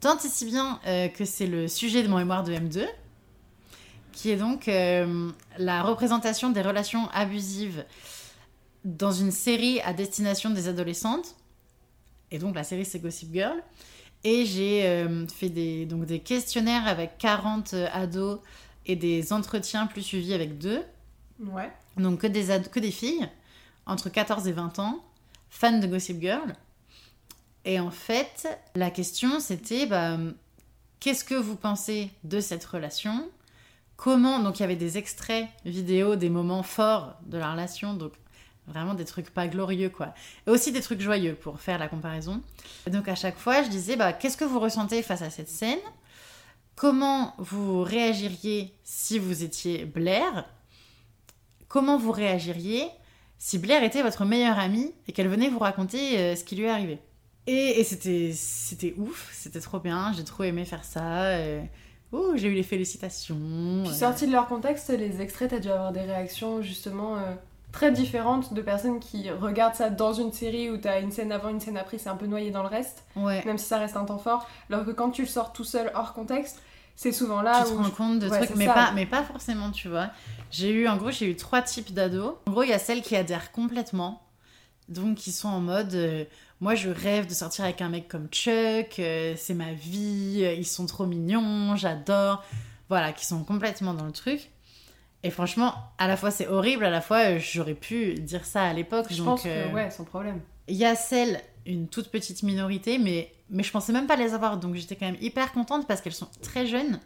[0.00, 0.80] Tant et si bien
[1.16, 2.86] que c'est le sujet de mon mémoire de M2,
[4.14, 7.84] qui est donc la représentation des relations abusives
[8.84, 11.34] dans une série à destination des adolescentes
[12.34, 13.62] et donc la série c'est Gossip Girl.
[14.24, 18.40] Et j'ai euh, fait des, donc des questionnaires avec 40 euh, ados
[18.86, 20.82] et des entretiens plus suivis avec deux.
[21.38, 21.70] Ouais.
[21.96, 23.28] Donc que des, que des filles
[23.86, 25.04] entre 14 et 20 ans,
[25.50, 26.54] fans de Gossip Girl.
[27.66, 30.18] Et en fait, la question c'était bah,
[30.98, 33.28] qu'est-ce que vous pensez de cette relation?
[33.96, 37.94] Comment Donc il y avait des extraits vidéo des moments forts de la relation.
[37.94, 38.12] Donc
[38.66, 40.14] Vraiment des trucs pas glorieux, quoi.
[40.46, 42.40] Et aussi des trucs joyeux, pour faire la comparaison.
[42.86, 45.78] donc à chaque fois, je disais, bah, qu'est-ce que vous ressentez face à cette scène?
[46.74, 50.46] Comment vous réagiriez si vous étiez Blair?
[51.68, 52.88] Comment vous réagiriez
[53.38, 56.64] si Blair était votre meilleure amie et qu'elle venait vous raconter euh, ce qui lui
[56.64, 56.98] est arrivé?
[57.46, 61.24] Et, et c'était, c'était ouf, c'était trop bien, j'ai trop aimé faire ça.
[62.14, 63.38] Oh, j'ai eu les félicitations.
[63.84, 67.34] Puis sorti de leur contexte, les extraits, t'as dû avoir des réactions justement euh,
[67.72, 71.48] très différentes de personnes qui regardent ça dans une série où t'as une scène avant,
[71.48, 74.04] une scène après, c'est un peu noyé dans le reste, même si ça reste un
[74.04, 74.48] temps fort.
[74.70, 76.60] Alors que quand tu le sors tout seul hors contexte,
[76.96, 79.88] c'est souvent là tu te rends compte de trucs, mais pas, mais pas forcément, tu
[79.88, 80.10] vois.
[80.50, 82.34] J'ai eu, en gros, j'ai eu trois types d'ados.
[82.46, 84.22] En gros, il y a celles qui adhèrent complètement,
[84.88, 86.24] donc qui sont en mode, euh,
[86.60, 90.54] moi je rêve de sortir avec un mec comme Chuck, euh, c'est ma vie, euh,
[90.54, 92.44] ils sont trop mignons, j'adore.
[92.88, 94.50] Voilà, qui sont complètement dans le truc.
[95.22, 98.62] Et franchement, à la fois c'est horrible, à la fois euh, j'aurais pu dire ça
[98.62, 99.06] à l'époque.
[99.10, 100.40] Je pense que ouais, sans problème.
[100.68, 104.34] Il y a celle, une toute petite minorité, mais, mais je pensais même pas les
[104.34, 107.00] avoir, donc j'étais quand même hyper contente parce qu'elles sont très jeunes,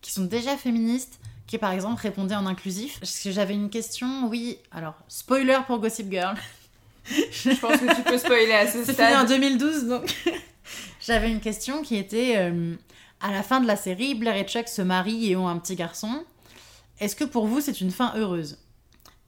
[0.00, 3.00] qui sont déjà féministes, qui par exemple répondaient en inclusif.
[3.00, 6.36] Parce que j'avais une question, oui, alors spoiler pour Gossip Girl.
[7.06, 9.14] je pense que tu peux spoiler à ce stade.
[9.14, 10.14] En 2012, donc
[11.00, 12.74] j'avais une question qui était euh,
[13.20, 15.76] à la fin de la série, Blair et Chuck se marient et ont un petit
[15.76, 16.24] garçon.
[17.00, 18.58] Est-ce que pour vous, c'est une fin heureuse?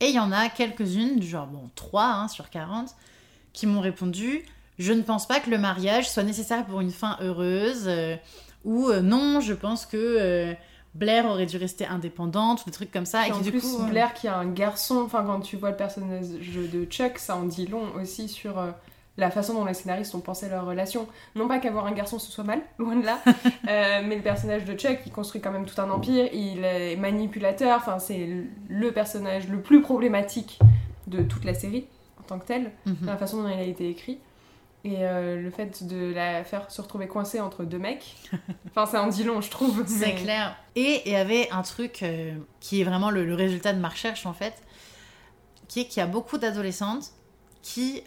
[0.01, 2.95] Et il y en a quelques-unes, du genre, bon, 3 hein, sur 40,
[3.53, 4.45] qui m'ont répondu
[4.79, 7.85] Je ne pense pas que le mariage soit nécessaire pour une fin heureuse.
[7.87, 8.17] Euh,
[8.65, 10.55] ou euh, non, je pense que.
[10.97, 13.29] Euh, Blair aurait dû rester indépendante, des trucs comme ça.
[13.29, 16.85] Et, en plus, Blair qui a un garçon, enfin quand tu vois le personnage de
[16.87, 18.59] Chuck, ça en dit long aussi sur
[19.19, 21.07] la façon dont les scénaristes ont pensé leur relation.
[21.35, 24.65] Non pas qu'avoir un garçon ce soit mal, loin de là, euh, mais le personnage
[24.65, 28.29] de Chuck, il construit quand même tout un empire, il est manipulateur, enfin c'est
[28.69, 30.59] le personnage le plus problématique
[31.07, 31.87] de toute la série
[32.21, 32.97] en tant que tel, mhm.
[33.07, 34.19] la façon dont il a été écrit.
[34.85, 38.15] Et euh, le fait de la faire se retrouver coincée entre deux mecs,
[38.69, 39.85] enfin c'est un dit long je trouve.
[39.87, 40.57] C'est clair.
[40.77, 43.89] Et il y avait un truc euh, qui est vraiment le, le, résultat de ma
[43.89, 44.63] recherche en fait,
[45.67, 47.13] qui est qu'il y a beaucoup d'adolescentes
[47.63, 48.05] qui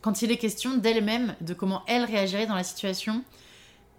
[0.00, 3.22] quand il est question d'elle-même, de comment elle réagirait dans la situation,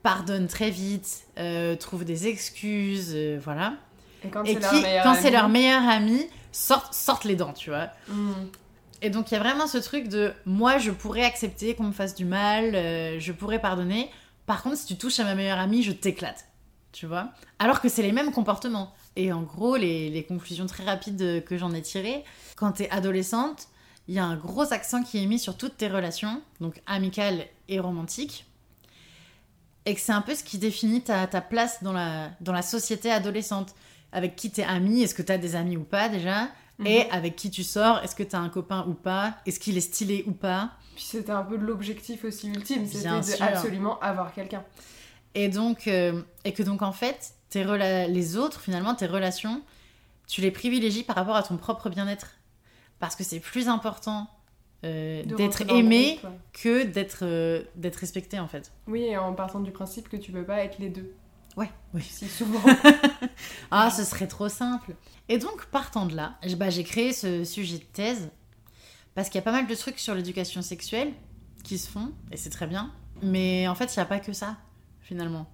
[0.04, 3.76] pardonne très vite, euh, trouve des excuses, euh, voilà.
[4.24, 4.44] Et quand
[5.16, 7.90] c'est leur, meilleur ami, sortent, les dents, tu vois.
[8.08, 8.32] Mm.
[9.02, 11.92] Et donc il y a vraiment ce truc de moi je pourrais accepter qu'on me
[11.92, 14.10] fasse du mal, euh, je pourrais pardonner.
[14.46, 16.46] Par contre, si tu touches à ma meilleure amie, je t'éclate.
[16.92, 17.32] Tu vois?
[17.60, 18.94] Alors que c'est les mêmes comportements.
[19.16, 22.24] Et en gros, les, les conclusions très rapides que j'en ai tirées,
[22.56, 23.70] quand t'es adolescente,
[24.08, 27.46] il y a un gros accent qui est mis sur toutes tes relations, donc amicales
[27.70, 28.46] et romantiques,
[29.86, 33.12] et que c'est un peu ce qui définit ta, place dans la, dans la société
[33.12, 33.74] adolescente.
[34.14, 36.50] Avec qui t'es ami, est-ce que t'as des amis ou pas déjà?
[36.82, 36.88] Mhm.
[36.88, 39.82] Et avec qui tu sors, est-ce que t'as un copain ou pas Est-ce qu'il est
[39.82, 40.72] stylé ou pas?
[40.96, 44.64] Puis c'était un peu l'objectif aussi ultime, c'était de absolument avoir quelqu'un.
[45.34, 47.64] Et donc, euh, et que donc en fait, tes
[48.08, 49.62] les autres, finalement, tes relations,
[50.28, 52.36] tu les privilégies par rapport à ton propre bien-être
[53.00, 54.28] parce que c'est plus important
[54.84, 56.20] euh, d'être aimé
[56.54, 58.72] que d'être euh, d'être respecté en fait.
[58.88, 61.14] Oui, et en partant du principe que tu peux pas être les deux.
[61.58, 62.02] Ouais, oui.
[62.02, 62.62] Si souvent.
[63.72, 64.96] ah, ce serait trop simple.
[65.30, 68.30] Et donc, partant de là, bah, j'ai créé ce sujet de thèse
[69.16, 71.14] parce qu'il y a pas mal de trucs sur l'éducation sexuelle
[71.64, 72.92] qui se font, et c'est très bien.
[73.22, 74.58] Mais en fait, il n'y a pas que ça,
[75.02, 75.48] finalement.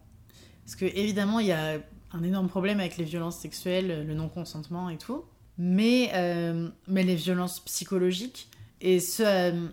[0.64, 1.80] Parce que, évidemment, il y a
[2.12, 5.26] un énorme problème avec les violences sexuelles, le non-consentement et tout
[5.58, 9.68] mais, euh, mais les violences psychologiques et ce, euh,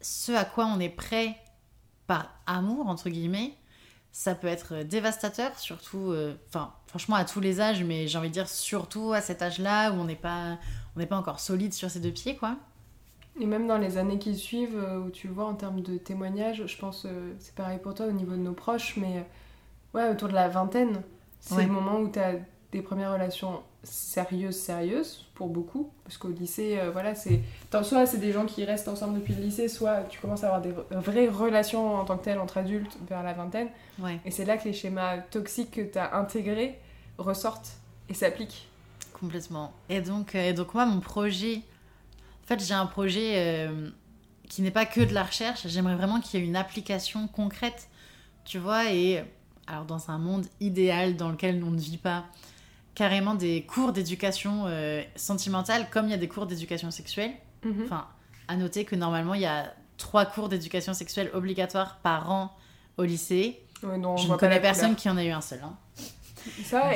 [0.00, 1.36] ce à quoi on est prêt
[2.06, 3.54] par amour, entre guillemets,
[4.12, 8.28] ça peut être dévastateur, surtout, euh, enfin, franchement, à tous les âges, mais j'ai envie
[8.28, 10.58] de dire surtout à cet âge-là où on n'est pas,
[10.94, 12.56] on n'est pas encore solide sur ses deux pieds, quoi.
[13.40, 15.96] Et même dans les années qui suivent, euh, où tu le vois en termes de
[15.96, 19.26] témoignages, je pense, euh, c'est pareil pour toi au niveau de nos proches, mais
[19.94, 21.02] ouais, autour de la vingtaine,
[21.40, 22.34] c'est le moment où tu as
[22.70, 25.90] des premières relations sérieuses, sérieuses, pour beaucoup.
[26.04, 27.40] Parce qu'au lycée, euh, voilà, c'est.
[27.82, 30.60] Soit c'est des gens qui restent ensemble depuis le lycée, soit tu commences à avoir
[30.60, 33.68] des vraies relations en tant que telles entre adultes vers la vingtaine.
[34.24, 36.78] Et c'est là que les schémas toxiques que tu as intégrés
[37.18, 37.72] ressortent
[38.08, 38.68] et s'appliquent.
[39.18, 39.72] Complètement.
[39.88, 41.62] Et donc, et donc, moi, mon projet
[42.44, 43.90] en fait, j'ai un projet euh,
[44.48, 45.66] qui n'est pas que de la recherche.
[45.66, 47.88] J'aimerais vraiment qu'il y ait une application concrète,
[48.44, 49.24] tu vois, et
[49.66, 52.24] alors dans un monde idéal dans lequel on ne vit pas,
[52.94, 57.32] carrément des cours d'éducation euh, sentimentale comme il y a des cours d'éducation sexuelle.
[57.64, 57.82] Mhm.
[57.84, 58.06] Enfin,
[58.48, 62.52] à noter que normalement, il y a trois cours d'éducation sexuelle obligatoires par an
[62.96, 63.60] au lycée.
[63.82, 65.60] je ne connais personne qui en a eu un seul.
[65.64, 65.76] Hein.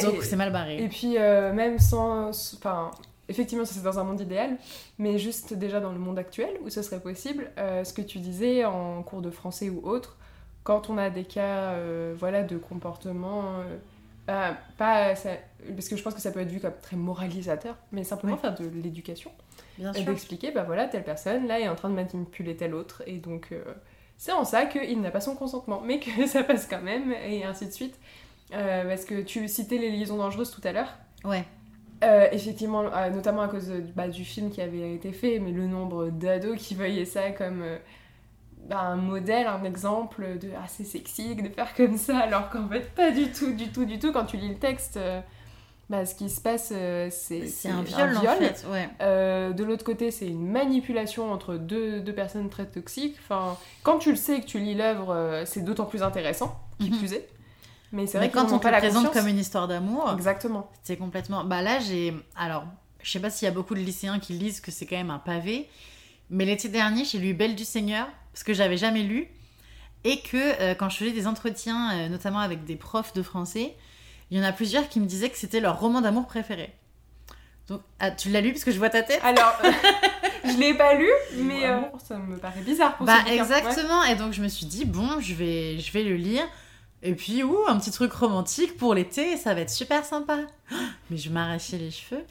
[0.03, 0.83] Donc c'est mal barré.
[0.83, 2.91] Et puis euh, même sans, enfin
[3.29, 4.57] effectivement, ça c'est dans un monde idéal,
[4.99, 8.19] mais juste déjà dans le monde actuel où ce serait possible, euh, ce que tu
[8.19, 10.17] disais en cours de français ou autre,
[10.65, 13.45] quand on a des cas euh, voilà, de comportement,
[14.29, 18.05] euh, pas, parce que je pense que ça peut être vu comme très moralisateur, mais
[18.05, 19.31] simplement faire de l'éducation.
[19.95, 23.19] Et d'expliquer, bah voilà, telle personne là est en train de manipuler telle autre, et
[23.19, 23.55] donc
[24.17, 27.45] c'est en ça qu'il n'a pas son consentement, mais que ça passe quand même, et
[27.45, 27.99] ainsi de suite.
[28.51, 30.97] parce que tu citais les liaisons dangereuses tout à l'heure.
[31.25, 31.45] Ouais.
[32.05, 35.67] Euh, effectivement, euh, notamment à cause bah, du film qui avait été fait, mais le
[35.67, 37.79] nombre d'ados qui voyaient ça comme euh,
[38.69, 42.69] bah, un modèle, un exemple de assez ah, sexy de faire comme ça, alors qu'en
[42.69, 44.13] fait pas du tout, du tout, du tout.
[44.13, 44.99] Quand tu lis le texte,
[45.89, 46.73] bah, ce qui se passe,
[47.11, 48.17] c'est un viol.
[48.17, 49.53] En fait, ouais.
[49.53, 53.17] de l'autre côté, c'est une manipulation entre deux, deux, personnes très toxiques.
[53.23, 56.91] Enfin, quand tu le sais et que tu lis l'œuvre, c'est d'autant plus intéressant, qui
[56.91, 56.99] mhm.
[56.99, 57.29] plus est.
[57.93, 60.71] Mais c'est vrai quand on te la présente comme une histoire d'amour, exactement.
[60.83, 61.45] C'est complètement.
[61.45, 62.15] Bah là, j'ai.
[62.37, 62.65] Alors,
[63.03, 65.11] je sais pas s'il y a beaucoup de lycéens qui lisent que c'est quand même
[65.11, 65.69] un pavé,
[66.31, 69.29] mais l'été dernier, j'ai lu Belle du Seigneur parce que j'avais jamais lu
[70.05, 73.75] et que euh, quand je faisais des entretiens, euh, notamment avec des profs de français,
[74.31, 76.75] il y en a plusieurs qui me disaient que c'était leur roman d'amour préféré.
[77.67, 79.21] Donc, ah, tu l'as lu parce que je vois ta tête?
[79.25, 79.59] Alors,
[80.45, 84.05] je l'ai pas lu, mais euh, ça me paraît bizarre pour Bah, exactement.
[84.05, 86.45] Et donc, je me suis dit, bon, je vais, je vais le lire.
[87.03, 90.41] Et puis, ouh, un petit truc romantique pour l'été, ça va être super sympa.
[91.11, 92.25] Mais je m'arrachais les cheveux.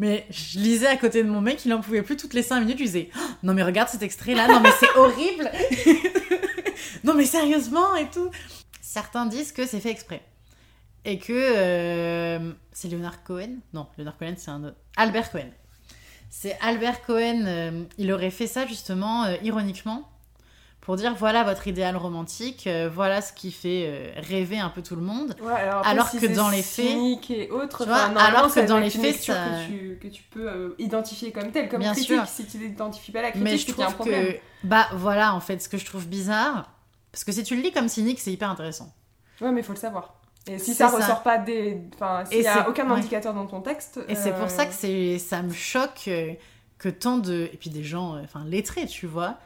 [0.00, 2.60] Mais je lisais à côté de mon mec, il en pouvait plus toutes les 5
[2.60, 2.78] minutes.
[2.78, 3.10] Je disais
[3.42, 5.50] Non, mais regarde cet extrait-là, non, mais c'est horrible
[7.04, 8.30] Non, mais sérieusement et tout.
[8.80, 10.22] Certains disent que c'est fait exprès.
[11.04, 13.58] Et que euh, c'est Leonard Cohen?
[13.74, 14.76] Non, Leonard Cohen, c'est un autre.
[14.96, 15.50] Albert Cohen.
[16.30, 20.08] C'est Albert Cohen, euh, il aurait fait ça justement euh, ironiquement
[20.90, 24.82] pour dire voilà votre idéal romantique, euh, voilà ce qui fait euh, rêver un peu
[24.82, 25.36] tout le monde.
[25.84, 29.34] alors, que dans les faits, et autres, alors que dans les faits, ça...
[29.34, 32.10] que, tu, que tu peux euh, identifier comme tel, comme Bien critique.
[32.10, 32.26] Sûr.
[32.26, 35.68] Si tu n'identifies pas la critique, mais je trouve que bah voilà en fait ce
[35.68, 36.72] que je trouve bizarre,
[37.12, 38.92] parce que si tu le lis comme cynique, c'est hyper intéressant.
[39.40, 40.14] Ouais, mais il faut le savoir.
[40.48, 44.00] Et si ça, ressort pas des, enfin, s'il y a aucun indicateur dans ton texte.
[44.08, 46.10] Et c'est pour ça que c'est, ça me choque
[46.78, 49.38] que tant de, et puis des gens, enfin lettrés, tu vois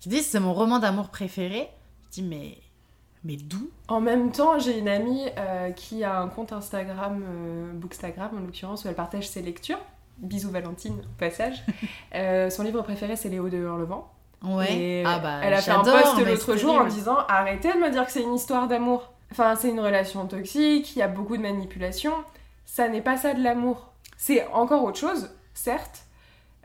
[0.00, 1.68] qui disent c'est mon roman d'amour préféré.
[2.10, 2.58] Je dis mais
[3.24, 3.70] mais d'où?
[3.88, 8.40] En même temps, j'ai une amie euh, qui a un compte Instagram, euh, Bookstagram en
[8.40, 9.80] l'occurrence, où elle partage ses lectures.
[10.18, 11.62] Bisous Valentine, au passage.
[12.14, 14.10] Euh, son livre préféré, c'est Léo de Hurlevent.
[14.42, 15.02] Ouais.
[15.04, 18.06] ah bah, elle a fait un post l'autre jour en disant arrêtez de me dire
[18.06, 19.12] que c'est une histoire d'amour.
[19.30, 22.12] Enfin, c'est une relation toxique, il y a beaucoup de manipulation.
[22.64, 23.92] Ça n'est pas ça de l'amour.
[24.16, 26.04] C'est encore autre chose, certes,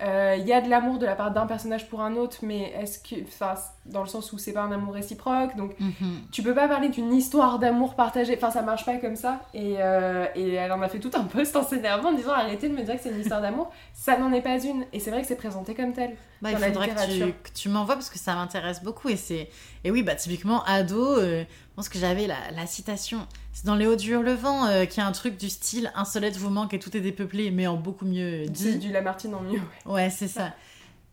[0.01, 2.73] euh, il y a de l'amour de la part d'un personnage pour un autre, mais
[2.79, 3.21] est-ce que.
[3.27, 3.53] Enfin,
[3.85, 5.93] dans le sens où c'est pas un amour réciproque, donc mhm.
[6.31, 9.41] tu peux pas parler d'une histoire d'amour partagée, enfin ça marche pas comme ça.
[9.53, 12.69] Et, euh, et, elle en a fait tout un post en s'énervant en disant arrêtez
[12.69, 14.85] de me dire que c'est une histoire d'amour, ça n'en est pas une.
[14.93, 16.15] Et c'est vrai que c'est présenté comme tel.
[16.41, 19.09] Bah, il faudrait que tu, tu m'envoies parce que ça m'intéresse beaucoup.
[19.09, 19.49] Et, c'est...
[19.83, 23.27] et oui, bah typiquement ado, euh, je pense que j'avais la, la citation.
[23.51, 26.31] C'est dans Les Hauts du Hurlevent euh, qui a un truc du style Un soleil
[26.33, 28.77] vous manque et tout est dépeuplé, mais en beaucoup mieux dit.
[28.77, 29.59] Du Lamartine en mieux.
[29.87, 30.53] Ouais, c'est ça.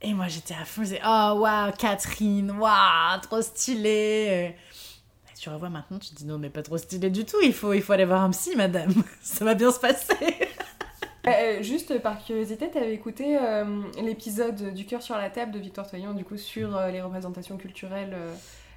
[0.03, 4.54] Et moi j'étais à fond, je disais Oh waouh, Catherine, waouh, trop stylé.
[5.35, 7.73] tu revois maintenant, tu te dis non, mais pas trop stylé du tout, il faut,
[7.73, 8.92] il faut aller voir un psy, madame.
[9.23, 10.15] Ça va bien se passer.
[11.27, 13.38] Euh, euh, juste par curiosité, tu avais écouté
[14.02, 18.17] l'épisode du cœur sur la table de Victoire Toyon, du coup, sur les représentations culturelles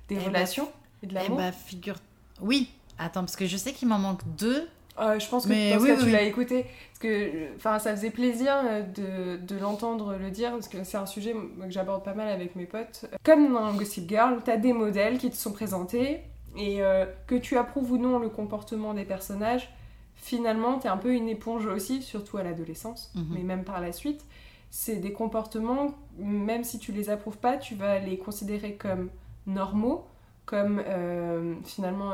[0.10, 0.70] des eh bah, relations?
[1.04, 1.98] Et de l'amour Eh bah, figure.
[2.42, 4.68] Oui, Attends, parce que je sais qu'il m'en manque deux.
[5.00, 6.64] Euh, je pense que, mais oui, tu l'as écouté.
[6.64, 10.98] Parce que enfin, ça faisait plaisir euh, de, de l'entendre le dire, parce que c'est
[10.98, 13.06] un sujet que j'aborde pas mal avec mes potes.
[13.24, 16.22] Comme dans Gossip Girl, tu as des modèles qui te sont présentés,
[16.56, 19.74] et euh, que tu approuves ou non le comportement des personnages,
[20.16, 23.26] finalement, tu es un peu une éponge aussi, surtout à l'adolescence, mhm.
[23.32, 24.24] mais même par la suite.
[24.70, 29.10] c'est des comportements, même si tu les approuves pas, tu vas les considérer comme
[29.48, 30.06] normaux,
[30.46, 32.14] comme euh, finalement,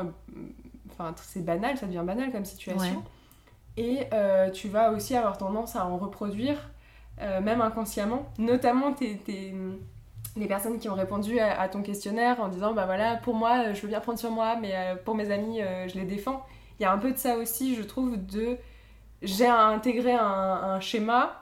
[0.90, 3.02] enfin c'est banal, ça devient banal comme situation.
[3.76, 6.70] Et euh, tu vas aussi avoir tendance à en reproduire,
[7.20, 8.94] euh, même inconsciemment, notamment
[10.36, 13.80] les personnes qui ont répondu à, ton questionnaire en disant bah voilà, pour moi, je
[13.82, 14.74] veux bien prendre sur moi, mais
[15.04, 16.44] pour mes amis, je les défends.
[16.78, 18.56] Il y a un peu de ça aussi, je trouve, de
[19.22, 21.40] j'ai intégré un, un schéma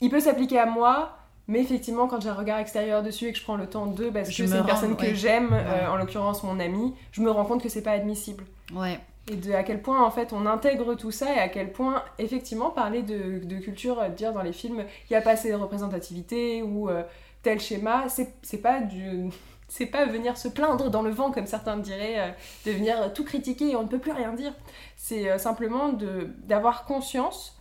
[0.00, 1.15] il peut s'appliquer à moi,
[1.48, 4.10] mais effectivement, quand j'ai un regard extérieur dessus et que je prends le temps de,
[4.10, 7.44] parce que c'est une personne que j'aime, euh, en l'occurrence mon ami, je me rends
[7.44, 8.44] compte que c'est pas admissible.
[8.74, 8.98] Ouais.
[9.30, 12.02] Et de à quel point en fait on intègre tout ça et à quel point
[12.18, 15.50] effectivement parler de, de culture, euh, dire dans les films il n'y a pas assez
[15.50, 17.02] de représentativité ou euh,
[17.42, 19.30] tel schéma, c'est pas du
[19.68, 22.36] c'est pas venir se plaindre dans le vent comme certains diraient,
[22.66, 24.52] de venir tout critiquer et on ne peut plus rien dire.
[24.96, 25.92] C'est simplement
[26.46, 27.56] d'avoir conscience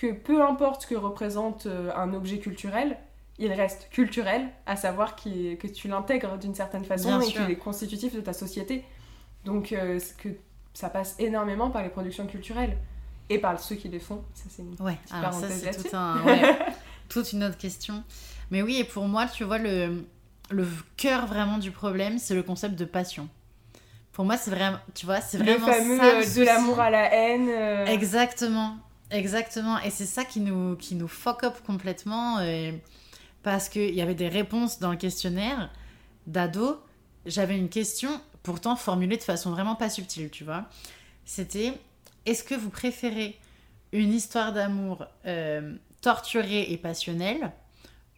[0.00, 2.96] que peu importe ce que représente euh, un objet culturel,
[3.40, 8.14] il reste culturel, à savoir que tu l'intègres d'une certaine façon et qu'il est constitutif
[8.14, 8.84] de ta société.
[9.44, 10.28] Donc euh, que
[10.74, 12.76] ça passe énormément par les productions culturelles
[13.30, 14.22] et par ceux qui les font.
[14.34, 15.96] Ça c'est une ouais, alors ça c'est tout
[17.08, 18.04] toute une autre question.
[18.50, 20.04] Mais oui, et pour moi, tu vois, le,
[20.50, 20.66] le
[20.96, 23.28] cœur vraiment du problème, c'est le concept de passion.
[24.12, 27.12] Pour moi, c'est vraiment, tu vois, c'est vraiment le fameux euh, de l'amour à la
[27.12, 27.48] haine.
[27.88, 28.76] Exactement.
[29.10, 32.70] Exactement, et c'est ça qui nous, qui nous fuck up complètement, euh,
[33.42, 35.70] parce qu'il y avait des réponses dans le questionnaire
[36.26, 36.82] d'ado.
[37.26, 40.66] J'avais une question, pourtant formulée de façon vraiment pas subtile, tu vois.
[41.24, 41.74] C'était
[42.26, 43.38] est-ce que vous préférez
[43.92, 47.52] une histoire d'amour euh, torturée et passionnelle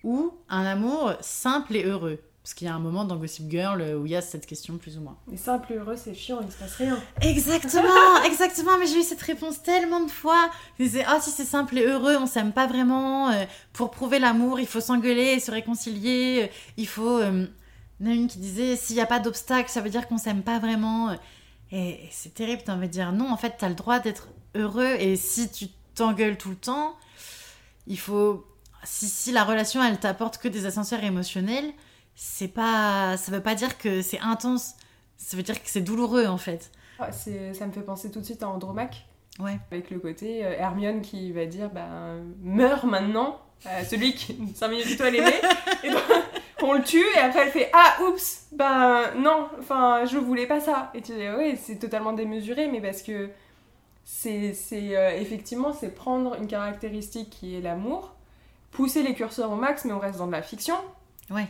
[0.03, 2.21] ou un amour simple et heureux?
[2.43, 4.77] Parce qu'il y a un moment dans Gossip Girl où il y a cette question
[4.77, 5.17] plus ou moins.
[5.29, 6.99] Mais simple et heureux, c'est chiant, il se passe rien.
[7.21, 8.79] Exactement, exactement.
[8.81, 10.51] Mais j'ai eu cette réponse tellement de fois.
[10.79, 13.31] Je disais, oh, si c'est simple et heureux, on s'aime pas vraiment.
[13.31, 16.43] Euh, pour prouver l'amour, il faut s'engueuler et se réconcilier.
[16.43, 17.19] Euh, il faut.
[17.19, 17.47] Euh,
[18.01, 20.09] il y en a une qui disait, s'il n'y a pas d'obstacle, ça veut dire
[20.09, 21.17] qu'on s'aime pas vraiment.
[21.71, 24.27] Et, c'est terrible, t'as envie de dire, non, en fait, t'as le droit d'être
[24.57, 24.97] heureux.
[24.99, 26.97] Et si tu t'engueules tout le temps,
[27.87, 28.45] il faut.
[28.83, 31.73] Si, si la relation, elle t'apporte que des ascenseurs émotionnels
[32.15, 34.75] c'est pas ça veut pas dire que c'est intense.
[35.17, 36.71] Ça veut dire que c'est douloureux en fait.
[37.11, 39.07] Ça me fait penser tout de suite à Andromaque.
[39.39, 39.59] Ouais.
[39.71, 41.87] Avec le côté euh, Hermione qui va dire bah
[42.43, 43.41] meurs maintenant.
[43.67, 45.21] Euh, celui qui 5 minutes plus tôt et
[46.63, 50.61] on le tue et après elle fait ah oups ben non enfin je voulais pas
[50.61, 50.91] ça.
[50.95, 53.31] Et tu dis ouais c'est totalement démesuré mais parce que
[54.05, 58.15] c'est euh, effectivement c'est prendre une caractéristique qui est l'amour
[58.71, 60.77] pousser les curseurs au max mais on reste dans de la fiction.
[61.31, 61.47] Ouais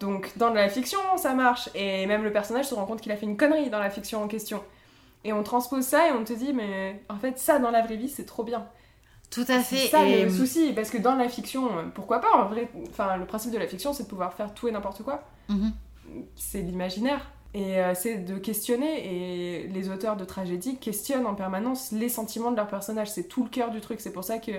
[0.00, 1.68] donc dans la fiction, ça marche.
[1.74, 4.22] Et même le personnage se rend compte qu'il a fait une connerie dans la fiction
[4.22, 4.62] en question.
[5.24, 7.96] Et on transpose ça et on te dit, mais en fait, ça dans la vraie
[7.96, 8.66] vie, c'est trop bien.
[9.30, 9.76] Tout à fait.
[9.76, 13.26] C'est ça le souci, parce que dans la fiction, pourquoi pas en vrai Enfin, le
[13.26, 15.24] principe de la fiction, c'est de pouvoir faire tout et n'importe quoi.
[15.48, 15.72] Mhm.
[16.36, 17.32] C'est l'imaginaire.
[17.54, 22.50] Et euh, c'est de questionner, et les auteurs de tragédie questionnent en permanence les sentiments
[22.50, 23.10] de leurs personnages.
[23.10, 24.00] C'est tout le cœur du truc.
[24.00, 24.52] C'est pour ça que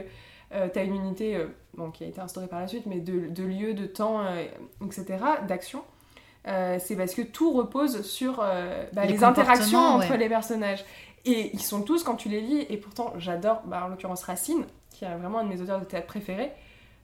[0.54, 3.00] euh, tu as une unité euh, bon, qui a été instaurée par la suite, mais
[3.00, 4.46] de, de lieu, de temps, euh,
[4.86, 5.18] etc.,
[5.48, 5.84] d'action.
[6.46, 10.86] c'est parce que tout repose sur bah, les, interactions entre les personnages.
[11.26, 14.66] Et ils sont tous, quand tu les lis, et pourtant j'adore, bah, en l'occurrence Racine,
[14.92, 16.54] qui est vraiment un de mes auteurs de théâtre préférés,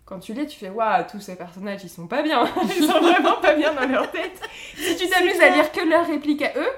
[0.06, 3.00] quand tu lis, tu fais waouh, tous ces personnages ils sont pas bien, ils sont
[3.00, 4.42] vraiment pas bien dans leur tête.
[4.76, 6.72] Si tu t'amuses à lire que leurs répliques à eux,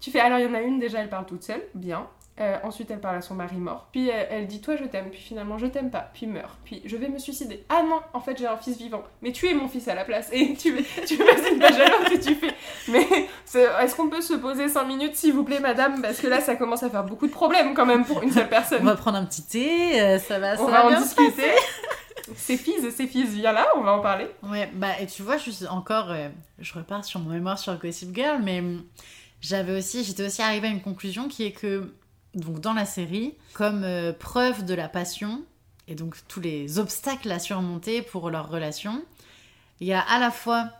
[0.00, 2.08] tu fais alors il y en a une déjà, elle parle toute seule, bien.
[2.42, 3.86] Euh, ensuite, elle parle à son mari mort.
[3.92, 5.10] Puis elle, dit Toi, je t'aime.
[5.10, 6.10] Puis finalement, je t'aime pas.
[6.12, 6.58] Puis meurt.
[6.64, 7.64] Puis je vais me suicider.
[7.68, 9.04] Ah non, en fait, j'ai un fils vivant.
[9.20, 10.28] Mais tu es mon fils à la place.
[10.32, 10.74] Et tu,
[11.06, 12.52] tu passes une page à l'autre et tu fais
[12.88, 13.06] Mais
[13.54, 16.02] est-ce qu'on peut se poser 5 minutes, s'il vous plaît, madame?
[16.02, 18.48] Parce que là, ça commence à faire beaucoup de problèmes quand même pour une seule
[18.48, 18.80] personne.
[18.82, 20.00] On va prendre un petit thé.
[20.00, 21.52] Euh, ça va, ça on va, en discuter.
[22.36, 24.26] Ses fils, ses fils, viens là, on va en parler.
[24.42, 26.10] Ouais, bah, et tu vois, je suis encore.
[26.10, 26.28] Euh,
[26.58, 28.82] je repars sur mon mémoire sur Gossip Girl, mais hum,
[29.40, 30.02] j'avais aussi.
[30.04, 31.92] J'étais aussi arrivée à une conclusion qui est que
[32.34, 35.42] donc dans la série, comme euh, preuve de la passion
[35.88, 39.02] et donc tous les obstacles à surmonter pour leur relation,
[39.80, 40.70] il y a à la fois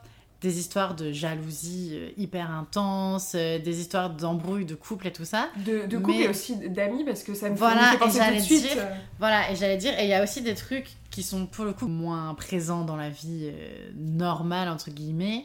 [0.41, 5.25] des histoires de jalousie euh, hyper intenses, euh, des histoires d'embrouilles de couple et tout
[5.25, 5.51] ça.
[5.65, 8.41] De, de couple et aussi d'amis parce que ça me voilà, fait, penser tout de
[8.41, 8.79] suite.
[9.19, 11.75] Voilà, et j'allais dire, et il y a aussi des trucs qui sont pour le
[11.75, 13.53] coup moins présents dans la vie
[13.95, 15.45] normale, entre guillemets,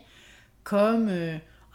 [0.64, 1.12] comme...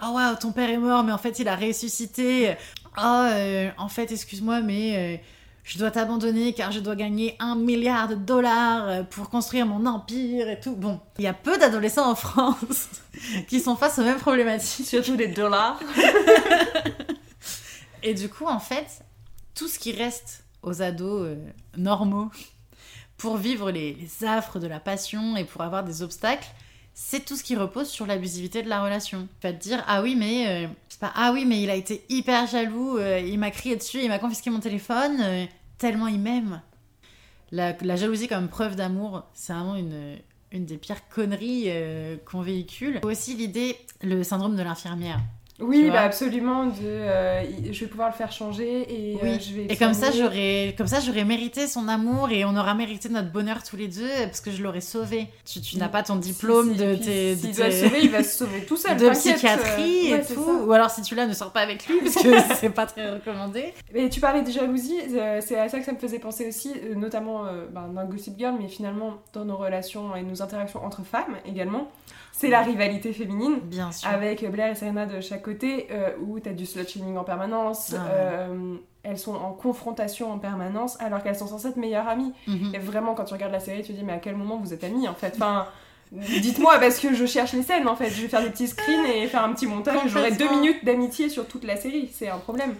[0.02, 2.56] oh wow, ton père est mort, mais en fait il a ressuscité.
[2.98, 5.22] Oh, euh, en fait, excuse-moi, mais euh,
[5.64, 9.86] je dois t'abandonner car je dois gagner un milliard de dollars euh, pour construire mon
[9.86, 10.76] empire et tout.
[10.76, 12.88] Bon, il y a peu d'adolescents en France
[13.48, 14.86] qui sont face aux mêmes problématiques.
[14.86, 15.80] Surtout des dollars.
[18.02, 19.02] et du coup, en fait,
[19.54, 21.36] tout ce qui reste aux ados
[21.76, 22.30] normaux
[23.16, 23.96] pour vivre les,
[24.26, 26.48] affres de la passion et pour avoir des obstacles,
[26.94, 29.28] c'est tout ce qui repose sur l'abusivité de la relation.
[29.40, 30.68] Tu vas te dire ah oui mais euh,
[31.00, 34.08] pas ah oui mais il a été hyper jaloux, euh, il m'a crié dessus, il
[34.08, 35.46] m'a confisqué mon téléphone euh,
[35.78, 36.60] tellement il m'aime.
[37.50, 40.16] La, la, jalousie comme preuve d'amour, c'est vraiment une,
[40.52, 41.68] une des pires conneries
[42.24, 43.00] qu'on véhicule.
[43.02, 45.20] Aussi l'idée, le syndrome de l'infirmière.
[45.62, 46.66] Oui, bah absolument.
[46.66, 49.66] De, euh, je vais pouvoir le faire changer et euh, je vais.
[49.68, 53.30] Et comme ça, j'aurais, comme ça, j'aurais mérité son amour et on aura mérité notre
[53.30, 55.28] bonheur tous les deux parce que je l'aurais sauvé.
[55.44, 57.36] Tu, tu n'as pas ton diplôme de tes.
[57.36, 58.96] S'il doit sauver, il va se sauver tout seul.
[59.02, 60.64] De psychiatrie euh, et tout.
[60.66, 63.10] Ou alors, si tu l'as, ne sors pas avec lui parce que c'est pas très
[63.10, 63.72] recommandé.
[63.94, 64.98] Mais tu parlais de jalousie,
[65.40, 68.68] c'est à ça que ça me faisait penser aussi, notamment ben, dans Gossip Girl, mais
[68.68, 71.90] finalement dans nos relations et nos interactions entre femmes également
[72.32, 73.60] c'est la rivalité féminine.
[73.62, 74.08] Bien sûr.
[74.08, 77.94] Avec Blair et Serena de chaque côté, euh, où tu as du slut-shaming en permanence.
[77.94, 82.32] Ah euh, elles sont en confrontation en permanence, alors qu'elles sont censées être meilleures amies.
[82.46, 82.74] Mhm.
[82.74, 84.72] Et vraiment, quand tu regardes la série, tu te dis, mais à quel moment vous
[84.72, 85.34] êtes amies, en fait?
[85.36, 85.66] Enfin...
[86.12, 88.10] Dites-moi, parce que je cherche les scènes en fait.
[88.10, 89.98] Je vais faire des petits screens et faire un petit montage.
[90.08, 92.10] J'aurai deux minutes d'amitié sur toute la série.
[92.12, 92.74] C'est un problème.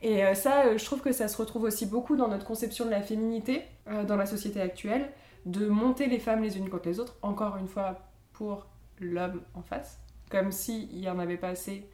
[0.00, 2.90] Et euh, ça, je trouve que ça se retrouve aussi beaucoup dans notre conception de
[2.90, 3.60] la féminité
[4.06, 5.10] dans la société actuelle,
[5.44, 7.98] de monter les femmes les unes contre les autres, encore une fois
[8.32, 8.64] pour
[9.00, 9.98] l'homme en face,
[10.30, 11.88] comme s'il n'y en avait pas assez,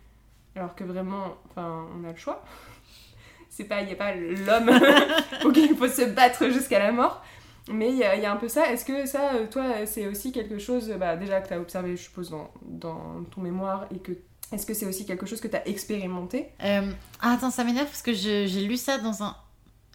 [0.57, 2.45] alors que vraiment, enfin, on a le choix.
[3.51, 4.69] C'est pas, il n'y a pas l'homme
[5.45, 7.23] auquel il faut se battre jusqu'à la mort.
[7.71, 8.71] Mais il y, a un peu ça.
[8.71, 11.97] Est-ce que ça, euh, toi, c'est aussi quelque chose bah, déjà que tu as observé,
[11.97, 14.13] je suppose, dans, dans, ton mémoire et que.
[14.53, 16.49] Est-ce que c'est aussi quelque chose que tu as expérimenté?
[16.63, 19.35] Euh, ah, Attends, ça m'énerve parce que j'ai lu ça dans un.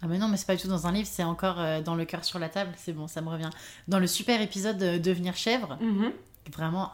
[0.02, 1.94] Ah, mais non, mais c'est pas du tout dans un livre, c'est encore euh, dans
[1.94, 3.50] Le cœur sur la table, c'est bon, ça me revient.
[3.88, 6.12] Dans le super épisode de Devenir chèvre, mm-hmm
[6.54, 6.92] vraiment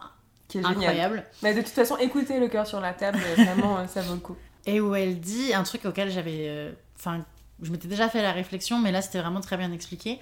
[0.48, 1.24] qui est incroyable.
[1.42, 4.20] Mais de toute façon, écoutez le cœur sur la table, vraiment, euh, ça vaut le
[4.20, 4.36] coup.
[4.66, 6.46] Et où elle dit un truc auquel j'avais.
[6.48, 7.24] Euh, enfin,
[7.62, 10.20] je m'étais déjà fait la réflexion, mais là, c'était vraiment très bien expliqué.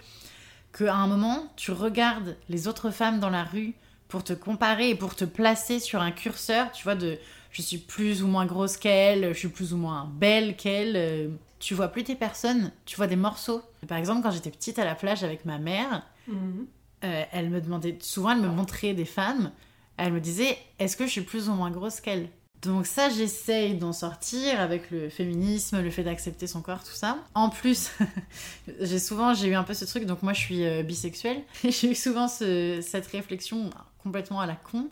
[0.76, 3.74] Qu'à un moment, tu regardes les autres femmes dans la rue
[4.08, 7.18] pour te comparer et pour te placer sur un curseur, tu vois, de
[7.50, 10.96] je suis plus ou moins grosse qu'elle, je suis plus ou moins belle qu'elle.
[10.96, 11.28] Euh,
[11.60, 13.62] tu vois plus tes personnes, tu vois des morceaux.
[13.88, 16.66] Par exemple, quand j'étais petite à la plage avec ma mère, mhm.
[17.04, 19.52] Euh, elle me demandait, souvent elle me montrait des femmes,
[19.96, 22.28] elle me disait, est-ce que je suis plus ou moins grosse qu'elle?
[22.62, 27.18] Donc ça, j'essaye d'en sortir avec le féminisme, le fait d'accepter son corps, tout ça.
[27.34, 27.90] En plus,
[28.80, 31.90] j'ai souvent, j'ai eu un peu ce truc, donc moi je suis euh, bisexuelle, j'ai
[31.90, 33.68] eu souvent cette réflexion
[34.02, 34.88] complètement à la con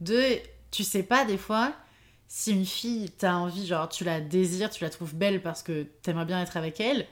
[0.00, 0.22] de,
[0.70, 1.72] tu sais pas des fois,
[2.28, 5.84] si une fille, t'as envie, genre tu la désires, tu la trouves belle parce que
[6.02, 7.06] t'aimerais bien être avec elle,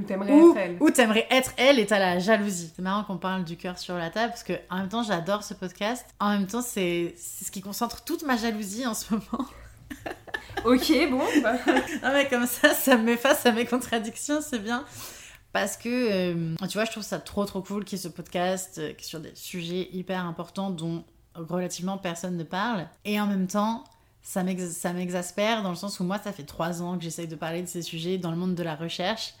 [0.00, 0.76] ou t'aimerais être elle.
[0.80, 2.72] Ou t'aimerais être elle et t'as la jalousie.
[2.74, 5.42] C'est marrant qu'on parle du cœur sur la table parce que en même temps j'adore
[5.42, 6.06] ce podcast.
[6.18, 9.46] En même temps c'est ce qui concentre toute ma jalousie en ce moment.
[10.64, 11.22] ok, bon.
[11.42, 11.54] Bah.
[12.02, 14.84] non mais comme ça, ça me met face à mes contradictions, c'est bien.
[15.52, 18.08] Parce que, euh, tu vois, je trouve ça trop trop cool qu'il y ait ce
[18.08, 22.86] podcast euh, sur des sujets hyper importants dont relativement personne ne parle.
[23.04, 23.84] Et en même temps,
[24.22, 27.62] ça m'exaspère dans le sens où moi, ça fait trois ans que j'essaye de parler
[27.62, 29.34] de ces sujets dans le monde de la recherche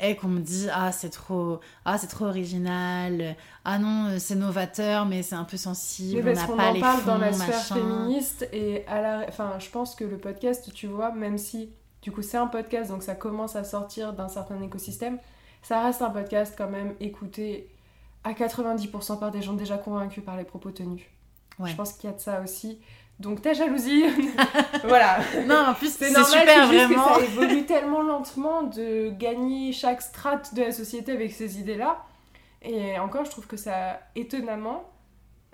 [0.00, 5.06] et qu'on me dit ah c'est trop ah c'est trop original ah non c'est novateur
[5.06, 8.48] mais c'est un peu sensible on n'a pas en les parle dans la sphère féministe
[8.52, 11.70] et à la enfin je pense que le podcast tu vois même si
[12.02, 15.18] du coup c'est un podcast donc ça commence à sortir d'un certain écosystème
[15.62, 17.68] ça reste un podcast quand même écouté
[18.24, 21.02] à 90% par des gens déjà convaincus par les propos tenus.
[21.62, 22.78] Je pense qu'il y a de ça aussi
[23.20, 24.04] donc ta jalousie,
[24.84, 25.18] voilà.
[25.46, 27.14] Non, en plus c'est normal, super, juste vraiment.
[27.14, 31.98] que ça évolue tellement lentement de gagner chaque strate de la société avec ces idées-là.
[32.62, 34.90] Et encore, je trouve que ça, étonnamment,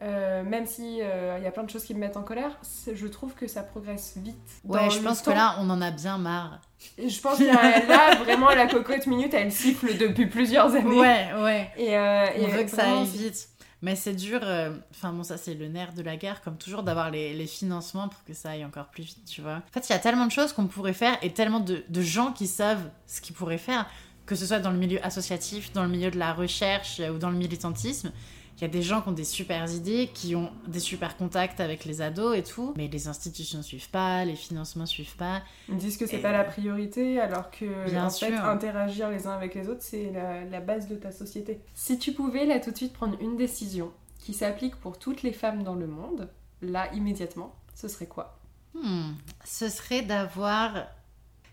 [0.02, 2.56] euh, même si il euh, y a plein de choses qui me mettent en colère,
[2.92, 4.36] je trouve que ça progresse vite.
[4.64, 6.60] Ouais, je pense que là, on en a bien marre.
[6.98, 7.44] je pense que
[7.88, 11.00] là, vraiment, la cocotte minute, elle siffle depuis plusieurs années.
[11.00, 11.70] Ouais, ouais.
[11.76, 13.48] Et, euh, on veut que ça aille vite.
[13.82, 16.82] Mais c'est dur, euh, enfin bon, ça c'est le nerf de la guerre, comme toujours,
[16.82, 19.56] d'avoir les, financements pour que ça aille encore plus vite, tu vois.
[19.56, 22.00] En fait, il y a tellement de choses qu'on pourrait faire et tellement de, de
[22.00, 23.86] gens qui savent ce qu'ils pourraient faire,
[24.24, 27.30] que ce soit dans le milieu associatif, dans le milieu de la recherche ou dans
[27.30, 28.12] le militantisme.
[28.56, 31.60] Il y a des gens qui ont des super idées, qui ont des super contacts
[31.60, 35.42] avec les ados et tout, mais les institutions suivent pas, les financements suivent pas.
[35.68, 39.32] Ils disent que c'est pas la priorité, alors que Bien en fait, interagir les uns
[39.32, 40.10] avec les autres, c'est
[40.50, 41.60] la, base de ta société.
[41.74, 45.32] Si tu pouvais là tout de suite prendre une décision qui s'applique pour toutes les
[45.32, 46.30] femmes dans le monde,
[46.62, 48.38] là immédiatement, ce serait quoi?
[48.74, 49.12] Hmm,
[49.44, 50.86] Ce serait d'avoir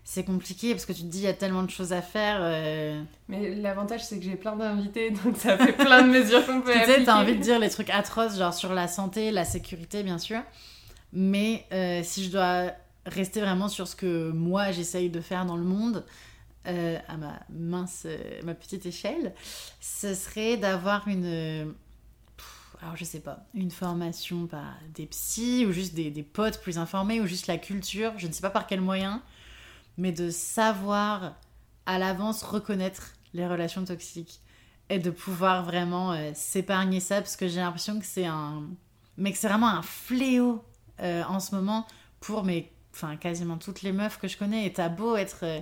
[0.04, 2.38] c'est compliqué parce que tu te dis il y a tellement de choses à faire.
[2.40, 3.02] Euh.
[3.28, 6.72] Mais l'avantage c'est que j'ai plein d'invités donc ça fait plein de mesures qu'on peut
[6.72, 10.02] tu sais, t'as envie de dire les trucs atroces genre sur la santé, la sécurité
[10.02, 10.40] bien sûr.
[11.12, 12.72] Mais euh, si je dois
[13.06, 16.04] rester vraiment sur ce que moi j'essaye de faire dans le monde,
[16.66, 18.06] à ma mince,
[18.42, 19.34] ma petite échelle,
[19.80, 21.74] ce serait d'avoir une
[22.82, 26.78] alors je sais pas, une formation par des psys ou juste des, des, potes plus
[26.78, 29.22] informés ou juste la culture, je ne sais pas par quel moyen,
[29.98, 31.34] mais de savoir
[31.86, 34.40] à l'avance reconnaître les relations toxiques
[34.88, 38.64] et de pouvoir vraiment euh, s'épargner ça parce que j'ai l'impression que c'est un
[39.16, 40.64] mais que c'est vraiment un fléau
[41.00, 41.86] euh, en ce moment
[42.20, 45.60] pour mes enfin quasiment toutes les meufs que je connais et t'as beau être euh,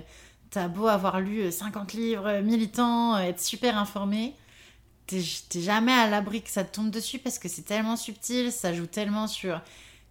[0.49, 4.35] t'as beau avoir lu 50 livres militants être super informé
[5.07, 8.73] t'es jamais à l'abri que ça te tombe dessus parce que c'est tellement subtil, ça
[8.73, 9.61] joue tellement sur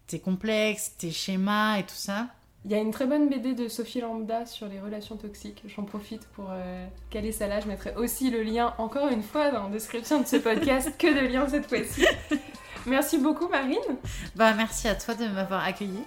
[0.06, 2.28] tes complexes, tes schémas et tout ça.
[2.64, 5.64] Il y a une très bonne BD de Sophie Lambda sur les relations toxiques.
[5.66, 7.58] J'en profite pour euh, caler ça là.
[7.58, 10.92] Je mettrai aussi le lien, encore une fois, dans la description de ce podcast.
[10.96, 12.06] que de liens cette fois-ci.
[12.86, 13.78] Merci beaucoup, Marine.
[14.36, 16.04] Bah, merci à toi de m'avoir accueillie.